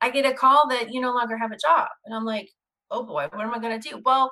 I 0.00 0.10
get 0.10 0.26
a 0.26 0.34
call 0.34 0.68
that 0.68 0.92
you 0.92 1.00
no 1.00 1.12
longer 1.12 1.36
have 1.36 1.52
a 1.52 1.56
job, 1.56 1.88
and 2.04 2.14
I'm 2.14 2.24
like, 2.24 2.48
oh 2.90 3.04
boy, 3.04 3.28
what 3.32 3.42
am 3.42 3.54
I 3.54 3.58
going 3.58 3.80
to 3.80 3.88
do? 3.88 4.00
Well, 4.04 4.30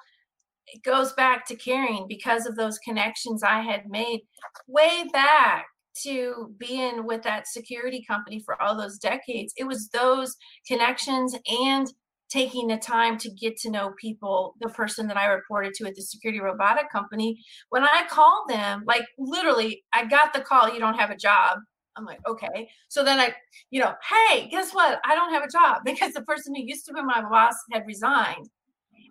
it 0.67 0.83
goes 0.83 1.13
back 1.15 1.47
to 1.47 1.57
caring 1.57 2.07
because 2.09 2.47
of 2.47 2.57
those 2.57 2.79
connections 2.79 3.43
I 3.43 3.61
had 3.61 3.89
made 3.89 4.21
way 4.69 5.05
back 5.13 5.67
to 6.05 6.55
being 6.59 7.05
with 7.05 7.23
that 7.23 7.49
security 7.49 8.05
company 8.07 8.41
for 8.45 8.61
all 8.63 8.77
those 8.77 8.99
decades. 8.99 9.53
It 9.57 9.65
was 9.65 9.89
those 9.89 10.37
connections 10.67 11.35
and 11.49 11.93
taking 12.31 12.69
the 12.69 12.77
time 12.77 13.19
to 13.19 13.31
get 13.31 13.57
to 13.59 13.71
know 13.71 13.93
people, 14.01 14.55
the 14.61 14.69
person 14.69 15.07
that 15.09 15.17
I 15.17 15.27
reported 15.27 15.75
to 15.75 15.87
at 15.87 15.95
the 15.95 16.03
security 16.03 16.41
robotic 16.41 16.91
company, 16.91 17.43
when 17.71 17.83
I 17.83 18.05
called 18.09 18.49
them, 18.49 18.85
like 18.87 19.05
literally, 19.19 19.85
I 19.93 20.07
got 20.07 20.33
the 20.33 20.41
call, 20.41 20.73
you 20.73 20.79
don't 20.79 20.99
have 20.99 21.11
a 21.11 21.17
job. 21.17 21.59
I'm 21.97 22.05
like, 22.05 22.21
okay. 22.29 22.69
So 22.89 23.03
then 23.03 23.19
I, 23.19 23.35
you 23.71 23.81
know, 23.81 23.95
hey, 24.09 24.49
guess 24.49 24.73
what? 24.73 25.01
I 25.05 25.15
don't 25.15 25.35
have 25.35 25.43
a 25.43 25.51
job 25.51 25.83
because 25.85 26.13
the 26.13 26.23
person 26.23 26.55
who 26.55 26.63
used 26.63 26.87
to 26.87 26.93
be 26.93 27.03
my 27.03 27.23
boss 27.23 27.55
had 27.73 27.85
resigned. 27.87 28.49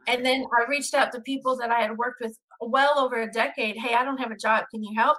And 0.07 0.25
then 0.25 0.45
I 0.57 0.69
reached 0.69 0.93
out 0.93 1.11
to 1.11 1.21
people 1.21 1.57
that 1.57 1.71
I 1.71 1.81
had 1.81 1.97
worked 1.97 2.21
with 2.21 2.35
well 2.61 2.97
over 2.97 3.21
a 3.21 3.31
decade. 3.31 3.75
Hey, 3.77 3.93
I 3.93 4.03
don't 4.03 4.17
have 4.17 4.31
a 4.31 4.37
job. 4.37 4.65
Can 4.71 4.81
you 4.81 4.95
help? 4.97 5.17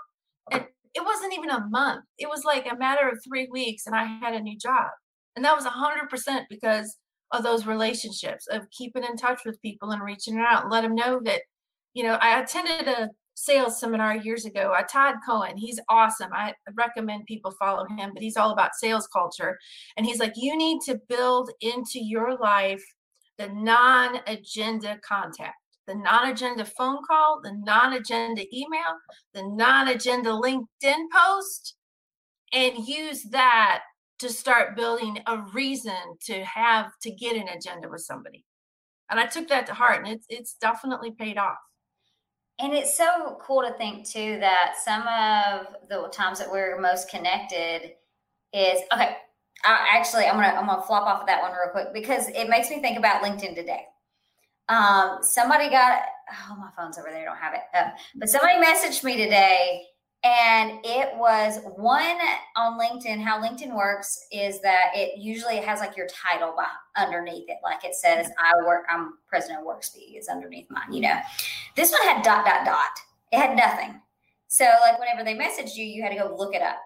And 0.51 0.65
it 0.95 1.05
wasn't 1.05 1.35
even 1.35 1.51
a 1.51 1.67
month. 1.69 2.05
It 2.19 2.29
was 2.29 2.45
like 2.45 2.67
a 2.71 2.77
matter 2.77 3.09
of 3.09 3.19
three 3.23 3.47
weeks 3.53 3.87
and 3.87 3.95
I 3.95 4.05
had 4.05 4.35
a 4.35 4.41
new 4.41 4.59
job. 4.59 4.89
And 5.37 5.45
that 5.45 5.55
was 5.55 5.65
100% 5.65 6.45
because 6.49 6.97
of 7.33 7.43
those 7.43 7.67
relationships 7.67 8.47
of 8.49 8.71
keeping 8.71 9.05
in 9.05 9.17
touch 9.17 9.45
with 9.45 9.63
people 9.63 9.91
and 9.91 10.03
reaching 10.03 10.39
out 10.39 10.63
and 10.63 10.71
let 10.71 10.83
them 10.83 10.95
know 10.95 11.21
that 11.25 11.43
you 11.95 12.03
know 12.03 12.15
i 12.21 12.41
attended 12.41 12.89
a 12.89 13.09
sales 13.35 13.81
seminar 13.81 14.17
years 14.17 14.45
ago 14.45 14.75
uh, 14.77 14.83
todd 14.91 15.15
cohen 15.27 15.57
he's 15.57 15.81
awesome 15.89 16.31
i 16.33 16.53
recommend 16.75 17.25
people 17.27 17.51
follow 17.53 17.87
him 17.97 18.11
but 18.13 18.23
he's 18.23 18.37
all 18.37 18.51
about 18.51 18.75
sales 18.75 19.07
culture 19.07 19.59
and 19.97 20.05
he's 20.05 20.19
like 20.19 20.33
you 20.37 20.57
need 20.57 20.81
to 20.81 21.01
build 21.09 21.51
into 21.61 21.99
your 22.01 22.37
life 22.37 22.85
the 23.39 23.49
non-agenda 23.49 24.99
contact 25.07 25.57
the 25.87 25.95
non-agenda 25.95 26.65
phone 26.65 26.99
call 27.07 27.41
the 27.43 27.53
non-agenda 27.65 28.45
email 28.55 28.95
the 29.33 29.43
non-agenda 29.43 30.31
linkedin 30.31 31.05
post 31.13 31.77
and 32.53 32.87
use 32.87 33.23
that 33.31 33.83
to 34.21 34.29
start 34.29 34.77
building 34.77 35.19
a 35.27 35.39
reason 35.55 35.95
to 36.27 36.45
have 36.45 36.93
to 37.03 37.11
get 37.11 37.37
an 37.37 37.49
agenda 37.49 37.89
with 37.89 38.03
somebody. 38.03 38.45
And 39.11 39.19
I 39.19 39.27
took 39.27 39.49
that 39.49 39.67
to 39.67 39.75
heart 39.75 40.05
and 40.05 40.09
it's 40.09 40.27
it's 40.29 40.55
definitely 40.55 41.11
paid 41.11 41.37
off. 41.37 41.59
And 42.61 42.75
it's 42.75 42.97
so 42.97 43.39
cool 43.41 43.63
to 43.63 43.73
think 43.79 44.07
too 44.07 44.39
that 44.41 44.75
some 44.85 45.03
of 45.03 45.89
the 45.89 46.09
times 46.13 46.39
that 46.39 46.51
we're 46.51 46.79
most 46.79 47.09
connected 47.09 47.93
is 48.53 48.81
okay. 48.93 49.17
I, 49.65 49.89
actually, 49.93 50.25
I'm 50.25 50.35
gonna 50.37 50.49
I'm 50.49 50.67
gonna 50.67 50.83
flop 50.83 51.07
off 51.07 51.23
of 51.23 51.27
that 51.27 51.43
one 51.43 51.53
real 51.53 51.71
quick 51.73 51.93
because 51.93 52.29
it 52.29 52.49
makes 52.49 52.71
me 52.71 52.81
think 52.81 52.99
about 52.99 53.23
LinkedIn 53.23 53.55
today. 53.55 53.85
Um, 54.69 55.19
somebody 55.23 55.69
got 55.71 56.03
oh 56.49 56.57
my 56.57 56.71
phone's 56.77 56.99
over 56.99 57.09
there, 57.11 57.23
I 57.23 57.25
don't 57.25 57.37
have 57.37 57.55
it. 57.55 57.61
Uh, 57.75 57.91
but 58.17 58.29
somebody 58.29 58.55
messaged 58.63 59.03
me 59.03 59.17
today 59.17 59.87
and 60.23 60.81
it 60.85 61.17
was 61.17 61.61
one 61.77 62.19
on 62.55 62.79
LinkedIn. 62.79 63.23
How 63.23 63.41
LinkedIn 63.41 63.75
works 63.75 64.27
is 64.31 64.61
that 64.61 64.91
it 64.95 65.19
usually 65.19 65.57
has 65.57 65.81
like 65.81 65.97
your 65.97 66.09
title 66.09 66.53
by, 66.55 66.67
underneath 67.01 67.49
it. 67.49 67.57
Like 67.65 67.85
it 67.85 67.95
says, 67.95 68.27
mm-hmm. 68.27 68.63
I 68.63 68.67
work, 68.67 68.85
I'm 68.91 69.15
president 69.29 69.61
of 69.61 69.67
WorkSpeed 69.67 70.19
is 70.19 70.29
underneath 70.29 70.67
mine, 70.69 70.93
you 70.93 71.01
know. 71.01 71.19
This 71.75 71.91
one 71.91 72.03
had 72.03 72.23
dot, 72.23 72.45
dot, 72.45 72.67
dot. 72.67 72.91
It 73.33 73.39
had 73.39 73.57
nothing. 73.57 73.99
So 74.49 74.67
like 74.83 74.99
whenever 74.99 75.25
they 75.25 75.35
messaged 75.35 75.77
you, 75.77 75.85
you 75.85 76.03
had 76.03 76.11
to 76.11 76.19
go 76.19 76.37
look 76.37 76.55
it 76.55 76.63
up. 76.63 76.77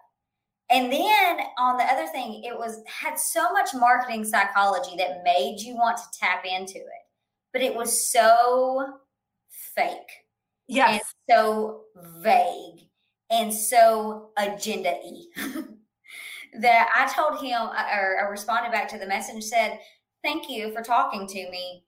And 0.70 0.92
then 0.92 1.38
on 1.59 1.77
the 1.77 1.85
other 1.85 2.07
thing, 2.07 2.44
it 2.44 2.57
was 2.57 2.83
had 2.87 3.18
so 3.18 3.53
much 3.53 3.70
marketing 3.75 4.25
psychology 4.25 4.97
that 4.97 5.25
made 5.25 5.59
you 5.59 5.75
want 5.75 5.97
to 5.99 6.18
tap 6.18 6.44
into 6.44 6.79
it. 6.79 7.05
But 7.53 7.62
it 7.62 7.75
was 7.75 8.09
so 8.09 9.01
fake. 9.75 10.25
Yes. 10.68 11.01
And 11.29 11.37
so 11.37 11.83
vague 12.20 12.84
and 13.31 13.53
so 13.53 14.31
agenda 14.37 14.97
e 15.05 15.29
that 16.61 16.89
I 16.95 17.13
told 17.13 17.43
him 17.43 17.61
uh, 17.61 17.97
or 17.97 18.19
I 18.21 18.29
responded 18.29 18.73
back 18.73 18.89
to 18.89 18.99
the 18.99 19.07
message 19.07 19.43
said, 19.43 19.79
Thank 20.23 20.49
you 20.49 20.73
for 20.73 20.83
talking 20.83 21.27
to 21.27 21.51
me. 21.51 21.85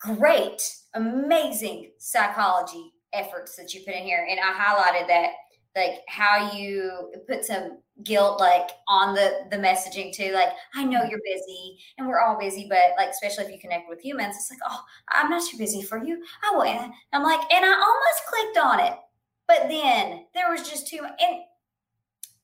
Great, 0.00 0.62
amazing 0.94 1.92
psychology 1.98 2.92
efforts 3.12 3.56
that 3.56 3.72
you 3.72 3.80
put 3.86 3.94
in 3.94 4.02
here. 4.02 4.26
And 4.28 4.38
I 4.38 4.52
highlighted 4.52 5.08
that 5.08 5.30
like 5.76 6.00
how 6.08 6.52
you 6.52 7.12
put 7.26 7.44
some 7.44 7.78
guilt 8.02 8.40
like 8.40 8.68
on 8.86 9.14
the 9.14 9.46
the 9.50 9.56
messaging 9.56 10.12
too 10.12 10.32
like 10.32 10.50
i 10.74 10.84
know 10.84 11.02
you're 11.02 11.20
busy 11.24 11.78
and 11.98 12.06
we're 12.06 12.20
all 12.20 12.38
busy 12.38 12.66
but 12.68 12.94
like 12.96 13.10
especially 13.10 13.44
if 13.44 13.50
you 13.50 13.58
connect 13.58 13.88
with 13.88 14.00
humans 14.00 14.36
it's 14.36 14.50
like 14.50 14.60
oh 14.68 14.80
i'm 15.10 15.28
not 15.28 15.42
too 15.48 15.58
busy 15.58 15.82
for 15.82 16.02
you 16.02 16.22
i 16.44 16.54
will 16.54 16.62
i'm 17.12 17.22
like 17.24 17.40
and 17.52 17.64
i 17.64 17.72
almost 17.72 18.22
clicked 18.28 18.58
on 18.58 18.80
it 18.80 18.98
but 19.48 19.68
then 19.68 20.26
there 20.34 20.50
was 20.50 20.68
just 20.68 20.86
too 20.86 21.00
and 21.02 21.40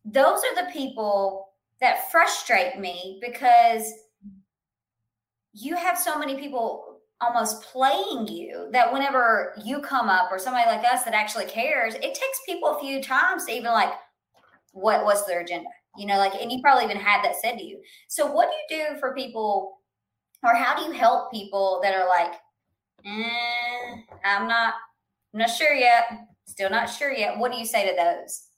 those 0.05 0.41
are 0.41 0.65
the 0.65 0.73
people 0.73 1.49
that 1.81 2.11
frustrate 2.11 2.79
me 2.79 3.19
because 3.21 3.93
you 5.53 5.77
have 5.77 5.97
so 5.97 6.19
many 6.19 6.37
people 6.37 7.01
almost 7.21 7.63
playing 7.63 8.27
you 8.27 8.69
that 8.73 8.93
whenever 8.93 9.55
you 9.65 9.81
come 9.81 10.09
up 10.09 10.31
or 10.31 10.39
somebody 10.39 10.69
like 10.69 10.85
us 10.85 11.05
that 11.05 11.15
actually 11.15 11.47
cares, 11.47 11.95
it 11.95 12.01
takes 12.01 12.41
people 12.47 12.71
a 12.71 12.81
few 12.81 13.03
times 13.03 13.47
to 13.47 13.53
even 13.53 13.73
like 13.73 13.93
what 14.73 15.05
what's 15.05 15.25
their 15.25 15.41
agenda. 15.41 15.69
You 15.97 16.07
know, 16.07 16.19
like 16.19 16.35
and 16.35 16.51
you 16.51 16.61
probably 16.61 16.85
even 16.85 16.97
had 16.97 17.25
that 17.25 17.37
said 17.37 17.57
to 17.57 17.65
you. 17.65 17.81
So 18.09 18.27
what 18.27 18.49
do 18.51 18.77
you 18.77 18.85
do 18.85 18.99
for 18.99 19.15
people 19.15 19.79
or 20.43 20.55
how 20.55 20.77
do 20.77 20.85
you 20.85 20.91
help 20.91 21.33
people 21.33 21.81
that 21.83 21.95
are 21.95 22.09
like, 22.09 22.35
eh, 23.07 23.97
I'm 24.25 24.49
not 24.49 24.75
I'm 25.33 25.41
not 25.41 25.51
sure 25.51 25.73
yet. 25.73 26.05
Still 26.47 26.71
not 26.71 26.87
sure 26.87 27.13
yet. 27.13 27.39
What 27.39 27.53
do 27.53 27.59
you 27.59 27.67
say 27.67 27.89
to 27.89 27.97
those? 27.97 28.49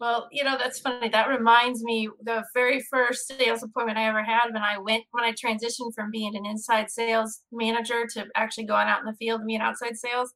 Well, 0.00 0.28
you 0.32 0.44
know, 0.44 0.58
that's 0.58 0.80
funny. 0.80 1.08
That 1.08 1.28
reminds 1.28 1.82
me 1.82 2.08
the 2.22 2.44
very 2.52 2.80
first 2.90 3.28
sales 3.28 3.62
appointment 3.62 3.96
I 3.96 4.08
ever 4.08 4.22
had 4.22 4.52
when 4.52 4.62
I 4.62 4.76
went 4.76 5.04
when 5.12 5.24
I 5.24 5.32
transitioned 5.32 5.94
from 5.94 6.10
being 6.10 6.36
an 6.36 6.44
inside 6.44 6.90
sales 6.90 7.40
manager 7.52 8.06
to 8.14 8.26
actually 8.34 8.64
going 8.64 8.88
out 8.88 9.00
in 9.00 9.06
the 9.06 9.14
field 9.14 9.40
and 9.40 9.48
being 9.48 9.60
outside 9.60 9.96
sales. 9.96 10.34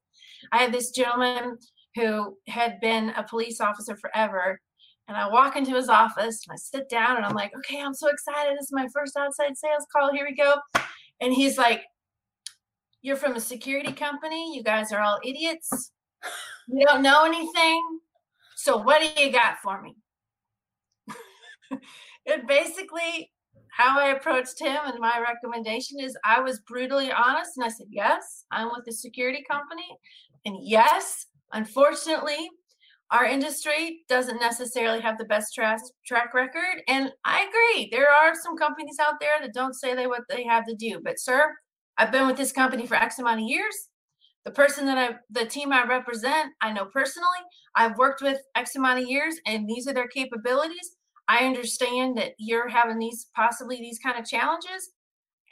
I 0.52 0.58
had 0.58 0.72
this 0.72 0.90
gentleman 0.90 1.58
who 1.96 2.36
had 2.46 2.80
been 2.80 3.10
a 3.10 3.24
police 3.24 3.60
officer 3.60 3.96
forever. 3.96 4.60
And 5.08 5.16
I 5.16 5.28
walk 5.28 5.56
into 5.56 5.74
his 5.74 5.88
office 5.88 6.44
and 6.46 6.52
I 6.52 6.56
sit 6.56 6.88
down 6.88 7.16
and 7.16 7.24
I'm 7.24 7.34
like, 7.34 7.52
okay, 7.56 7.80
I'm 7.80 7.94
so 7.94 8.08
excited. 8.08 8.56
This 8.56 8.66
is 8.66 8.72
my 8.72 8.88
first 8.92 9.16
outside 9.16 9.56
sales 9.56 9.86
call. 9.90 10.12
Here 10.12 10.26
we 10.28 10.34
go. 10.34 10.56
And 11.20 11.32
he's 11.32 11.58
like, 11.58 11.82
You're 13.02 13.16
from 13.16 13.34
a 13.34 13.40
security 13.40 13.92
company. 13.92 14.54
You 14.54 14.62
guys 14.62 14.92
are 14.92 15.00
all 15.00 15.18
idiots. 15.24 15.92
You 16.70 16.86
don't 16.86 17.02
know 17.02 17.24
anything 17.24 17.98
so 18.58 18.76
what 18.76 19.00
do 19.00 19.22
you 19.22 19.30
got 19.30 19.60
for 19.62 19.80
me? 19.80 19.94
it 22.26 22.44
basically 22.48 23.30
how 23.70 24.00
I 24.00 24.08
approached 24.08 24.58
him 24.60 24.78
and 24.84 24.98
my 24.98 25.20
recommendation 25.20 26.00
is 26.00 26.18
I 26.24 26.40
was 26.40 26.58
brutally 26.66 27.12
honest 27.12 27.52
and 27.56 27.64
I 27.64 27.68
said, 27.68 27.86
Yes, 27.88 28.46
I'm 28.50 28.70
with 28.74 28.84
a 28.88 28.92
security 28.92 29.44
company. 29.48 29.86
And 30.44 30.56
yes, 30.60 31.26
unfortunately, 31.52 32.50
our 33.12 33.24
industry 33.24 34.00
doesn't 34.08 34.40
necessarily 34.40 35.00
have 35.02 35.18
the 35.18 35.24
best 35.26 35.54
tra- 35.54 35.78
track 36.04 36.34
record. 36.34 36.82
And 36.88 37.12
I 37.24 37.48
agree, 37.48 37.88
there 37.92 38.10
are 38.10 38.34
some 38.34 38.56
companies 38.56 38.96
out 39.00 39.20
there 39.20 39.40
that 39.40 39.54
don't 39.54 39.74
say 39.74 39.94
they 39.94 40.08
what 40.08 40.24
they 40.28 40.42
have 40.42 40.66
to 40.66 40.74
do. 40.74 41.00
But, 41.02 41.20
sir, 41.20 41.54
I've 41.96 42.10
been 42.10 42.26
with 42.26 42.36
this 42.36 42.50
company 42.50 42.88
for 42.88 42.96
X 42.96 43.20
amount 43.20 43.40
of 43.40 43.48
years 43.48 43.88
the 44.48 44.54
person 44.54 44.86
that 44.86 44.96
I, 44.96 45.16
the 45.28 45.44
team 45.44 45.74
I 45.74 45.84
represent, 45.84 46.54
I 46.62 46.72
know 46.72 46.86
personally. 46.86 47.28
I've 47.76 47.98
worked 47.98 48.22
with 48.22 48.40
X 48.54 48.76
amount 48.76 49.02
of 49.02 49.06
years, 49.06 49.34
and 49.44 49.68
these 49.68 49.86
are 49.86 49.92
their 49.92 50.08
capabilities. 50.08 50.96
I 51.28 51.44
understand 51.44 52.16
that 52.16 52.32
you're 52.38 52.66
having 52.66 52.98
these 52.98 53.26
possibly 53.36 53.76
these 53.76 53.98
kind 53.98 54.18
of 54.18 54.24
challenges, 54.24 54.92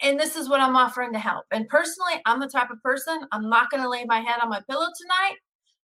and 0.03 0.19
this 0.19 0.35
is 0.35 0.49
what 0.49 0.63
I'm 0.63 0.77
offering 0.77 1.13
to 1.13 1.19
help. 1.19 1.45
And 1.51 1.69
personally, 1.69 2.15
I'm 2.25 2.41
the 2.41 2.49
type 2.49 2.71
of 2.71 2.83
person 2.83 3.21
I'm 3.33 3.51
not 3.51 3.69
going 3.71 3.83
to 3.83 3.91
lay 3.91 4.07
my 4.07 4.21
head 4.21 4.41
on 4.43 4.49
my 4.49 4.63
pillow 4.67 4.87
tonight 4.87 5.37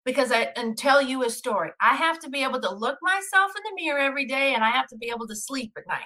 because 0.05 0.31
I 0.31 0.49
and 0.55 0.77
tell 0.77 1.01
you 1.01 1.25
a 1.25 1.31
story. 1.31 1.71
I 1.81 1.95
have 1.95 2.19
to 2.19 2.29
be 2.29 2.43
able 2.43 2.61
to 2.61 2.71
look 2.71 2.99
myself 3.01 3.51
in 3.57 3.63
the 3.63 3.83
mirror 3.83 3.97
every 3.97 4.27
day, 4.27 4.53
and 4.53 4.63
I 4.63 4.69
have 4.69 4.85
to 4.89 4.97
be 4.97 5.09
able 5.09 5.27
to 5.29 5.35
sleep 5.35 5.71
at 5.75 5.87
night. 5.87 6.03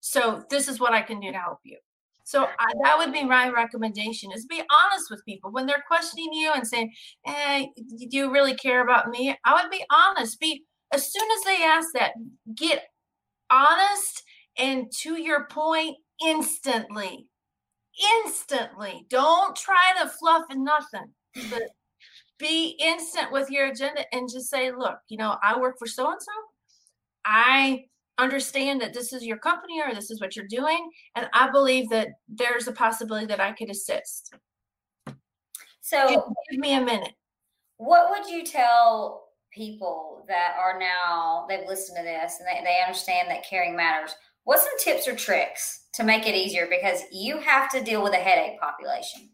So 0.00 0.42
this 0.48 0.68
is 0.68 0.80
what 0.80 0.94
I 0.94 1.02
can 1.02 1.20
do 1.20 1.32
to 1.32 1.38
help 1.38 1.58
you. 1.64 1.76
So 2.30 2.44
I, 2.44 2.72
that 2.84 2.96
would 2.96 3.12
be 3.12 3.24
my 3.24 3.48
recommendation: 3.50 4.30
is 4.30 4.46
be 4.46 4.62
honest 4.70 5.10
with 5.10 5.24
people 5.24 5.50
when 5.50 5.66
they're 5.66 5.84
questioning 5.86 6.32
you 6.32 6.52
and 6.54 6.64
saying, 6.64 6.92
eh, 7.26 7.32
"Hey, 7.32 7.72
do 8.08 8.16
you 8.16 8.32
really 8.32 8.54
care 8.54 8.82
about 8.82 9.08
me?" 9.10 9.36
I 9.44 9.60
would 9.60 9.68
be 9.70 9.84
honest. 9.90 10.38
Be 10.38 10.64
as 10.92 11.12
soon 11.12 11.28
as 11.28 11.44
they 11.44 11.64
ask 11.64 11.88
that, 11.94 12.12
get 12.54 12.84
honest 13.50 14.22
and 14.56 14.92
to 15.00 15.20
your 15.20 15.46
point 15.46 15.96
instantly. 16.24 17.26
Instantly. 18.24 19.06
Don't 19.10 19.56
try 19.56 19.92
to 20.00 20.08
fluff 20.08 20.44
and 20.50 20.64
nothing. 20.64 21.12
But 21.50 21.62
be 22.38 22.76
instant 22.80 23.32
with 23.32 23.50
your 23.50 23.66
agenda 23.66 24.04
and 24.14 24.30
just 24.30 24.50
say, 24.50 24.70
look, 24.70 24.98
you 25.08 25.18
know, 25.18 25.36
I 25.42 25.58
work 25.58 25.76
for 25.78 25.88
so 25.88 26.10
and 26.10 26.22
so. 26.22 26.32
I 27.24 27.86
understand 28.22 28.80
that 28.80 28.94
this 28.94 29.12
is 29.12 29.24
your 29.24 29.38
company 29.38 29.80
or 29.80 29.94
this 29.94 30.10
is 30.10 30.20
what 30.20 30.36
you're 30.36 30.46
doing 30.46 30.90
and 31.16 31.28
i 31.32 31.50
believe 31.50 31.88
that 31.88 32.08
there's 32.28 32.68
a 32.68 32.72
possibility 32.72 33.26
that 33.26 33.40
i 33.40 33.52
could 33.52 33.70
assist. 33.70 34.34
So 35.80 36.32
give 36.50 36.60
me 36.60 36.74
a 36.74 36.80
minute. 36.80 37.14
what 37.78 38.10
would 38.10 38.30
you 38.30 38.44
tell 38.44 39.24
people 39.52 40.24
that 40.28 40.54
are 40.56 40.78
now 40.78 41.46
they've 41.48 41.66
listened 41.66 41.96
to 41.98 42.04
this 42.04 42.38
and 42.38 42.46
they, 42.46 42.62
they 42.62 42.80
understand 42.80 43.28
that 43.28 43.44
caring 43.48 43.74
matters? 43.74 44.14
What's 44.44 44.62
some 44.62 44.78
tips 44.78 45.08
or 45.08 45.16
tricks 45.16 45.86
to 45.94 46.04
make 46.04 46.26
it 46.26 46.34
easier? 46.34 46.68
Because 46.70 47.02
you 47.10 47.38
have 47.40 47.70
to 47.70 47.82
deal 47.82 48.02
with 48.02 48.12
a 48.12 48.18
headache 48.18 48.60
population. 48.60 49.30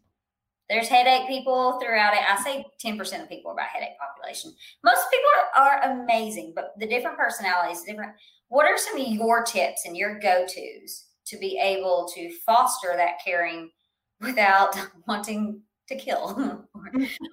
There's 0.69 0.89
headache 0.89 1.27
people 1.27 1.79
throughout 1.79 2.13
it. 2.13 2.19
I 2.27 2.43
say 2.43 2.65
10% 2.83 3.23
of 3.23 3.29
people 3.29 3.51
are 3.51 3.53
about 3.53 3.67
headache 3.67 3.97
population. 3.99 4.53
Most 4.83 5.01
people 5.11 5.29
are, 5.55 5.63
are 5.63 6.01
amazing, 6.01 6.53
but 6.55 6.73
the 6.77 6.87
different 6.87 7.17
personalities, 7.17 7.83
different 7.83 8.13
what 8.49 8.65
are 8.65 8.77
some 8.77 8.99
of 8.99 9.07
your 9.07 9.43
tips 9.43 9.83
and 9.85 9.95
your 9.95 10.19
go 10.19 10.45
tos 10.45 11.05
to 11.27 11.37
be 11.37 11.59
able 11.61 12.09
to 12.15 12.31
foster 12.45 12.93
that 12.95 13.19
caring 13.23 13.69
without 14.21 14.75
wanting 15.07 15.61
to 15.87 15.95
kill? 15.95 16.65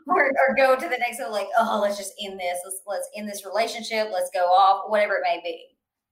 Or, 0.07 0.27
or, 0.27 0.57
go 0.57 0.75
to 0.75 0.89
the 0.89 0.99
next 0.99 1.19
level 1.19 1.33
like 1.33 1.47
oh 1.59 1.79
let's 1.81 1.97
just 1.97 2.13
end 2.23 2.39
this. 2.39 2.59
Let's 2.65 2.81
let's 2.87 3.09
end 3.17 3.29
this 3.29 3.47
relationship. 3.47 4.09
Let's 4.13 4.31
go 4.35 4.47
off 4.47 4.91
whatever 4.91 5.15
it 5.15 5.23
may 5.23 5.41
be. 5.45 5.65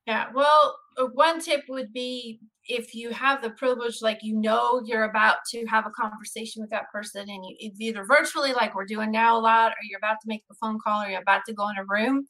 Yeah 0.07 0.27
well 0.33 0.77
uh, 0.97 1.07
one 1.15 1.41
tip 1.41 1.63
would 1.69 1.93
be 1.93 2.41
if 2.69 2.95
you 2.95 3.11
have 3.11 3.43
the 3.43 3.51
privilege 3.51 4.03
like 4.03 4.19
you 4.23 4.37
know 4.37 4.81
you're 4.85 5.05
about 5.05 5.39
to 5.51 5.65
have 5.67 5.87
a 5.87 5.91
conversation 5.91 6.63
with 6.63 6.71
that 6.71 6.91
person 6.93 7.29
and 7.29 7.45
you 7.45 7.71
either 7.79 8.05
virtually 8.05 8.53
like 8.53 8.75
we're 8.75 8.85
doing 8.85 9.11
now 9.11 9.37
a 9.37 9.41
lot 9.41 9.73
or 9.73 9.77
you're 9.89 9.99
about 9.99 10.17
to 10.21 10.29
make 10.29 10.45
a 10.51 10.55
phone 10.55 10.79
call 10.79 11.03
or 11.03 11.09
you're 11.09 11.23
about 11.23 11.43
to 11.47 11.53
go 11.53 11.69
in 11.69 11.77
a 11.79 11.85
room 11.89 12.27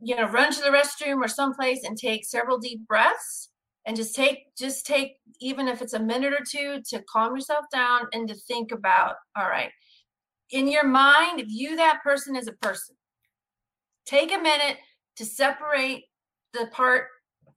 you 0.00 0.16
know 0.16 0.28
run 0.28 0.52
to 0.52 0.60
the 0.60 0.68
restroom 0.68 1.22
or 1.22 1.28
someplace 1.28 1.84
and 1.84 1.96
take 1.96 2.24
several 2.24 2.58
deep 2.58 2.86
breaths 2.86 3.50
and 3.86 3.96
just 3.96 4.14
take 4.14 4.54
just 4.58 4.86
take 4.86 5.12
even 5.40 5.68
if 5.68 5.80
it's 5.80 5.94
a 5.94 5.98
minute 5.98 6.32
or 6.32 6.44
two 6.48 6.82
to 6.88 7.02
calm 7.10 7.34
yourself 7.34 7.64
down 7.72 8.02
and 8.12 8.28
to 8.28 8.34
think 8.34 8.72
about 8.72 9.14
all 9.36 9.48
right 9.48 9.70
in 10.50 10.68
your 10.68 10.86
mind 10.86 11.42
view 11.46 11.76
that 11.76 12.02
person 12.02 12.36
as 12.36 12.46
a 12.46 12.52
person 12.52 12.94
take 14.06 14.32
a 14.32 14.38
minute 14.38 14.76
to 15.16 15.24
separate 15.24 16.04
the 16.52 16.66
part 16.72 17.06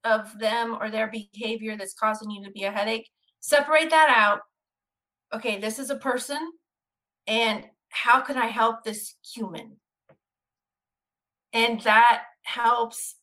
of 0.04 0.38
them 0.39 0.78
or 0.80 0.89
their 0.89 1.12
behavior 1.12 1.78
that's 1.78 1.93
causing 1.93 2.32
you 2.32 2.43
to 2.43 2.52
be 2.52 2.63
a 2.63 2.71
headache, 2.71 3.10
separate 3.39 3.89
that 3.89 4.13
out. 4.15 4.39
Okay, 5.34 5.60
this 5.60 5.78
is 5.78 5.89
a 5.89 5.95
person, 5.95 6.39
and 7.28 7.63
how 7.89 8.21
can 8.21 8.38
I 8.38 8.47
help 8.47 8.84
this 8.84 9.15
human? 9.34 9.78
And 11.53 11.81
that 11.81 12.23
helps 12.43 13.15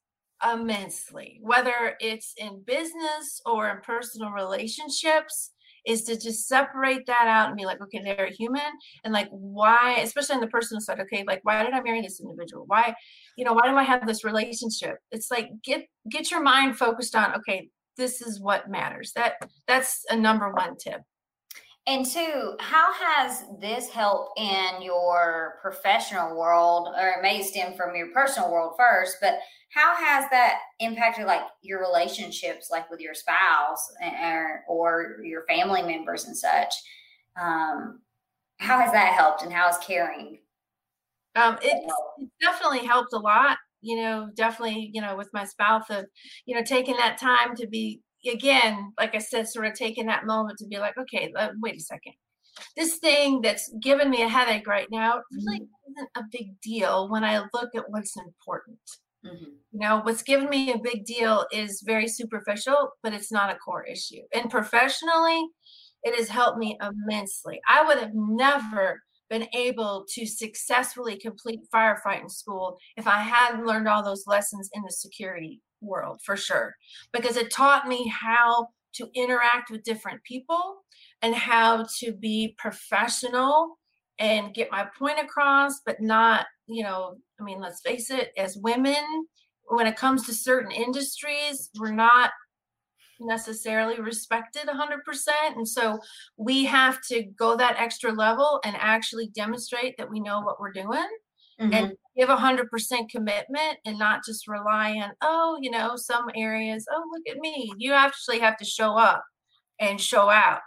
immensely, 0.52 1.38
whether 1.42 1.96
it's 2.00 2.34
in 2.36 2.62
business 2.66 3.40
or 3.46 3.70
in 3.70 3.80
personal 3.82 4.30
relationships 4.30 5.52
is 5.86 6.02
to 6.02 6.18
just 6.18 6.48
separate 6.48 7.06
that 7.06 7.26
out 7.28 7.48
and 7.48 7.56
be 7.56 7.64
like, 7.64 7.80
okay, 7.80 8.02
they're 8.02 8.26
a 8.26 8.32
human. 8.32 8.60
And 9.04 9.14
like, 9.14 9.28
why, 9.30 9.98
especially 10.02 10.34
on 10.34 10.40
the 10.40 10.48
personal 10.48 10.80
side, 10.80 11.00
okay, 11.00 11.24
like, 11.26 11.40
why 11.44 11.62
did 11.62 11.72
I 11.72 11.80
marry 11.80 12.02
this 12.02 12.20
individual? 12.20 12.64
Why, 12.66 12.92
you 13.38 13.44
know, 13.44 13.52
why 13.52 13.68
do 13.68 13.76
I 13.76 13.84
have 13.84 14.04
this 14.06 14.24
relationship? 14.24 14.96
It's 15.12 15.30
like, 15.30 15.50
get, 15.62 15.86
get 16.10 16.30
your 16.30 16.42
mind 16.42 16.76
focused 16.76 17.14
on, 17.14 17.36
okay, 17.36 17.68
this 17.96 18.20
is 18.20 18.40
what 18.40 18.68
matters. 18.68 19.12
That, 19.14 19.34
that's 19.68 20.04
a 20.10 20.16
number 20.16 20.50
one 20.52 20.76
tip. 20.76 21.02
And 21.88 22.04
two, 22.04 22.56
how 22.58 22.92
has 22.92 23.44
this 23.60 23.88
helped 23.88 24.40
in 24.40 24.82
your 24.82 25.58
professional 25.62 26.36
world, 26.36 26.88
or 26.98 27.08
it 27.10 27.22
may 27.22 27.42
stem 27.42 27.74
from 27.76 27.94
your 27.94 28.08
personal 28.12 28.50
world 28.50 28.74
first, 28.76 29.18
but 29.20 29.38
how 29.70 29.94
has 29.94 30.28
that 30.30 30.58
impacted 30.80 31.26
like 31.26 31.42
your 31.62 31.80
relationships, 31.80 32.70
like 32.72 32.90
with 32.90 32.98
your 32.98 33.14
spouse 33.14 33.88
or, 34.02 34.64
or 34.68 35.16
your 35.22 35.44
family 35.46 35.82
members 35.82 36.24
and 36.24 36.36
such? 36.36 36.74
Um, 37.40 38.00
how 38.58 38.80
has 38.80 38.90
that 38.90 39.12
helped, 39.12 39.42
and 39.42 39.52
how 39.52 39.68
is 39.68 39.78
caring? 39.78 40.38
Um, 41.36 41.58
it, 41.62 41.84
it 42.18 42.30
definitely 42.40 42.86
helped 42.86 43.12
a 43.12 43.18
lot. 43.18 43.58
You 43.82 43.96
know, 43.96 44.28
definitely, 44.34 44.90
you 44.92 45.02
know, 45.02 45.14
with 45.14 45.28
my 45.32 45.44
spouse 45.44 45.84
of, 45.90 46.06
you 46.46 46.56
know, 46.56 46.64
taking 46.64 46.96
that 46.96 47.18
time 47.18 47.54
to 47.56 47.68
be 47.68 48.00
again, 48.30 48.92
like 48.98 49.14
I 49.14 49.18
said, 49.18 49.48
sort 49.48 49.66
of 49.66 49.74
taking 49.74 50.06
that 50.06 50.26
moment 50.26 50.58
to 50.58 50.66
be 50.66 50.78
like, 50.78 50.96
okay, 50.98 51.32
wait 51.60 51.76
a 51.76 51.80
second. 51.80 52.14
This 52.76 52.96
thing 52.96 53.42
that's 53.42 53.70
giving 53.82 54.10
me 54.10 54.22
a 54.22 54.28
headache 54.28 54.66
right 54.66 54.88
now 54.90 55.20
really 55.30 55.60
mm-hmm. 55.60 55.92
isn't 55.92 56.10
a 56.16 56.22
big 56.32 56.58
deal 56.60 57.08
when 57.10 57.22
I 57.22 57.40
look 57.52 57.70
at 57.74 57.90
what's 57.90 58.16
important. 58.16 58.78
Mm-hmm. 59.24 59.44
You 59.72 59.80
know, 59.80 60.00
what's 60.02 60.22
given 60.22 60.48
me 60.48 60.72
a 60.72 60.78
big 60.78 61.04
deal 61.04 61.46
is 61.52 61.82
very 61.84 62.08
superficial, 62.08 62.90
but 63.02 63.12
it's 63.12 63.32
not 63.32 63.54
a 63.54 63.58
core 63.58 63.84
issue. 63.84 64.22
And 64.34 64.50
professionally, 64.50 65.48
it 66.02 66.14
has 66.16 66.28
helped 66.28 66.58
me 66.58 66.78
immensely. 66.80 67.60
I 67.68 67.84
would 67.84 67.98
have 67.98 68.14
never 68.14 69.02
been 69.28 69.48
able 69.54 70.06
to 70.14 70.24
successfully 70.24 71.18
complete 71.18 71.60
firefighting 71.74 72.30
school 72.30 72.78
if 72.96 73.06
I 73.06 73.18
hadn't 73.18 73.66
learned 73.66 73.88
all 73.88 74.04
those 74.04 74.24
lessons 74.26 74.70
in 74.72 74.82
the 74.82 74.92
security 74.92 75.60
world 75.80 76.20
for 76.24 76.36
sure 76.36 76.74
because 77.12 77.36
it 77.36 77.50
taught 77.50 77.88
me 77.88 78.08
how 78.08 78.68
to 78.94 79.08
interact 79.14 79.70
with 79.70 79.84
different 79.84 80.22
people 80.24 80.76
and 81.22 81.34
how 81.34 81.86
to 81.98 82.12
be 82.12 82.54
professional 82.58 83.78
and 84.18 84.54
get 84.54 84.70
my 84.70 84.86
point 84.98 85.18
across 85.18 85.80
but 85.84 86.00
not 86.00 86.46
you 86.66 86.82
know 86.82 87.16
i 87.40 87.44
mean 87.44 87.60
let's 87.60 87.80
face 87.82 88.10
it 88.10 88.32
as 88.36 88.56
women 88.56 89.26
when 89.68 89.86
it 89.86 89.96
comes 89.96 90.24
to 90.24 90.32
certain 90.32 90.70
industries 90.70 91.70
we're 91.78 91.92
not 91.92 92.30
necessarily 93.20 93.98
respected 94.00 94.68
100% 94.68 94.98
and 95.56 95.66
so 95.66 95.98
we 96.36 96.64
have 96.64 96.98
to 97.02 97.24
go 97.38 97.56
that 97.56 97.76
extra 97.78 98.12
level 98.12 98.60
and 98.64 98.76
actually 98.78 99.28
demonstrate 99.28 99.96
that 99.96 100.10
we 100.10 100.20
know 100.20 100.40
what 100.40 100.60
we're 100.60 100.72
doing 100.72 101.08
mm-hmm. 101.60 101.72
and 101.72 101.92
give 102.16 102.28
a 102.28 102.36
hundred 102.36 102.70
percent 102.70 103.10
commitment 103.10 103.78
and 103.84 103.98
not 103.98 104.24
just 104.24 104.48
rely 104.48 104.92
on, 104.92 105.12
oh, 105.20 105.58
you 105.60 105.70
know, 105.70 105.96
some 105.96 106.30
areas, 106.34 106.86
oh, 106.90 107.02
look 107.12 107.22
at 107.28 107.40
me. 107.40 107.72
You 107.76 107.92
actually 107.92 108.38
have 108.38 108.56
to 108.58 108.64
show 108.64 108.96
up 108.96 109.24
and 109.78 110.00
show 110.00 110.30
out. 110.30 110.60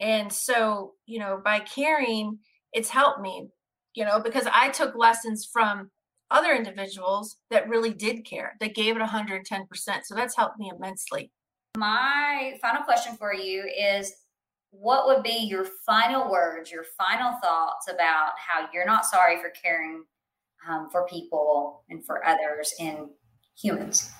And 0.00 0.32
so, 0.32 0.92
you 1.06 1.18
know, 1.18 1.40
by 1.42 1.60
caring, 1.60 2.38
it's 2.72 2.90
helped 2.90 3.20
me, 3.20 3.48
you 3.94 4.04
know, 4.04 4.20
because 4.20 4.46
I 4.52 4.68
took 4.68 4.94
lessons 4.94 5.48
from 5.50 5.90
other 6.30 6.52
individuals 6.52 7.38
that 7.50 7.68
really 7.68 7.92
did 7.92 8.24
care, 8.24 8.54
that 8.60 8.74
gave 8.74 8.96
it 8.96 9.02
110%. 9.02 9.42
So 10.04 10.14
that's 10.14 10.36
helped 10.36 10.58
me 10.58 10.70
immensely. 10.74 11.32
My 11.76 12.58
final 12.60 12.82
question 12.82 13.16
for 13.16 13.32
you 13.32 13.64
is 13.64 14.12
what 14.70 15.06
would 15.06 15.22
be 15.22 15.46
your 15.46 15.66
final 15.86 16.30
words, 16.30 16.70
your 16.70 16.84
final 16.96 17.38
thoughts 17.42 17.88
about 17.88 18.32
how 18.36 18.68
you're 18.72 18.84
not 18.84 19.06
sorry 19.06 19.40
for 19.40 19.50
caring 19.50 20.04
um, 20.68 20.88
for 20.90 21.06
people 21.06 21.84
and 21.90 22.04
for 22.04 22.24
others 22.26 22.72
and 22.80 23.08
humans? 23.60 24.10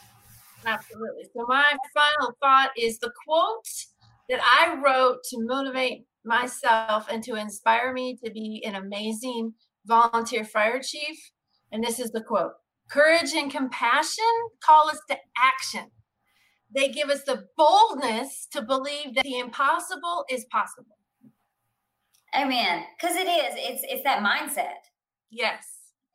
Absolutely. 0.67 1.25
So, 1.35 1.47
my 1.47 1.73
final 1.95 2.37
thought 2.43 2.71
is 2.77 2.99
the 2.99 3.13
quote 3.25 3.69
that 4.29 4.41
I 4.43 4.77
wrote 4.83 5.23
to 5.31 5.39
motivate 5.41 6.05
myself 6.25 7.07
and 7.11 7.23
to 7.25 7.35
inspire 7.35 7.93
me 7.93 8.19
to 8.25 8.31
be 8.31 8.63
an 8.67 8.75
amazing 8.75 9.55
volunteer 9.87 10.45
fire 10.45 10.83
chief. 10.83 11.17
And 11.73 11.83
this 11.83 11.99
is 11.99 12.11
the 12.11 12.23
quote 12.23 12.53
Courage 12.91 13.33
and 13.35 13.51
compassion 13.51 14.25
call 14.61 14.91
us 14.91 15.01
to 15.09 15.17
action 15.37 15.91
they 16.75 16.89
give 16.89 17.09
us 17.09 17.23
the 17.25 17.47
boldness 17.57 18.47
to 18.53 18.63
believe 18.63 19.15
that 19.15 19.25
the 19.25 19.39
impossible 19.39 20.25
is 20.31 20.45
possible. 20.51 20.97
Amen. 22.37 22.85
Because 22.99 23.17
it 23.17 23.27
is. 23.27 23.55
It's 23.57 23.83
it's 23.89 24.03
that 24.05 24.23
mindset. 24.23 24.77
Yes. 25.31 25.65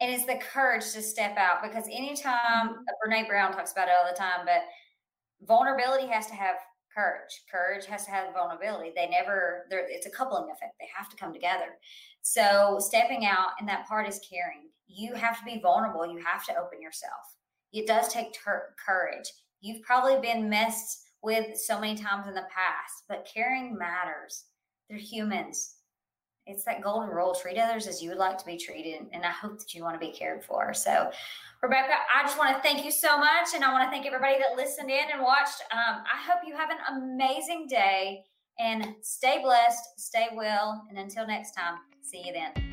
And 0.02 0.12
it's 0.12 0.26
the 0.26 0.40
courage 0.54 0.92
to 0.94 1.02
step 1.02 1.38
out. 1.38 1.64
Because 1.64 1.86
anytime 1.86 2.70
mm-hmm. 2.70 3.12
Brene 3.12 3.28
Brown 3.28 3.54
talks 3.54 3.72
about 3.72 3.88
it 3.88 3.94
all 3.98 4.10
the 4.10 4.18
time, 4.18 4.46
but 4.46 4.64
vulnerability 5.48 6.08
has 6.08 6.28
to 6.28 6.34
have 6.34 6.56
courage. 6.94 7.44
Courage 7.52 7.86
has 7.86 8.06
to 8.06 8.12
have 8.12 8.34
vulnerability. 8.34 8.92
They 8.96 9.08
never. 9.08 9.66
There. 9.70 9.86
It's 9.88 10.06
a 10.06 10.12
coupling 10.12 10.50
effect. 10.52 10.76
They 10.80 10.88
have 10.96 11.10
to 11.10 11.16
come 11.16 11.34
together. 11.34 11.78
So 12.22 12.78
stepping 12.80 13.26
out, 13.26 13.50
and 13.60 13.68
that 13.70 13.88
part 13.88 14.08
is 14.08 14.20
caring. 14.30 14.70
You 14.88 15.14
have 15.16 15.40
to 15.40 15.46
be 15.46 15.60
vulnerable. 15.62 16.06
You 16.06 16.24
have 16.24 16.46
to 16.46 16.58
open 16.58 16.82
yourself. 16.82 17.38
It 17.72 17.88
does 17.88 18.10
take 18.10 18.34
ter- 18.34 18.76
courage 18.86 19.32
You've 19.64 19.82
probably 19.82 20.20
been 20.20 20.50
messed 20.50 21.06
with 21.22 21.58
so 21.58 21.80
many 21.80 21.96
times 21.96 22.28
in 22.28 22.34
the 22.34 22.46
past, 22.54 23.06
but 23.08 23.26
caring 23.34 23.78
matters. 23.78 24.44
They're 24.90 25.00
humans. 25.00 25.76
It's 26.46 26.64
that 26.66 26.82
golden 26.82 27.10
rule 27.10 27.34
treat 27.34 27.58
others 27.58 27.88
as 27.88 28.02
you 28.02 28.10
would 28.10 28.18
like 28.18 28.38
to 28.38 28.46
be 28.46 28.58
treated. 28.58 29.08
And 29.14 29.26
I 29.26 29.32
hope 29.32 29.60
that 29.60 29.74
you 29.74 29.84
want 29.84 30.00
to 30.00 30.06
be 30.06 30.12
cared 30.12 30.44
for. 30.44 30.74
So, 30.74 31.10
Rebecca, 31.62 31.94
I 32.14 32.24
just 32.24 32.38
want 32.38 32.56
to 32.56 32.62
thank 32.62 32.84
you 32.84 32.92
so 32.92 33.18
much. 33.18 33.50
And 33.56 33.64
I 33.64 33.72
want 33.72 33.86
to 33.86 33.90
thank 33.90 34.06
everybody 34.06 34.36
that 34.36 34.58
listened 34.58 34.90
in 34.90 35.06
and 35.12 35.22
watched. 35.22 35.62
Um, 35.72 36.04
I 36.04 36.22
hope 36.26 36.40
you 36.46 36.56
have 36.56 36.70
an 36.70 37.02
amazing 37.02 37.68
day 37.68 38.24
and 38.60 38.96
stay 39.02 39.40
blessed, 39.42 40.00
stay 40.00 40.28
well. 40.36 40.86
And 40.90 40.98
until 40.98 41.26
next 41.26 41.54
time, 41.54 41.80
see 42.02 42.24
you 42.26 42.34
then. 42.34 42.73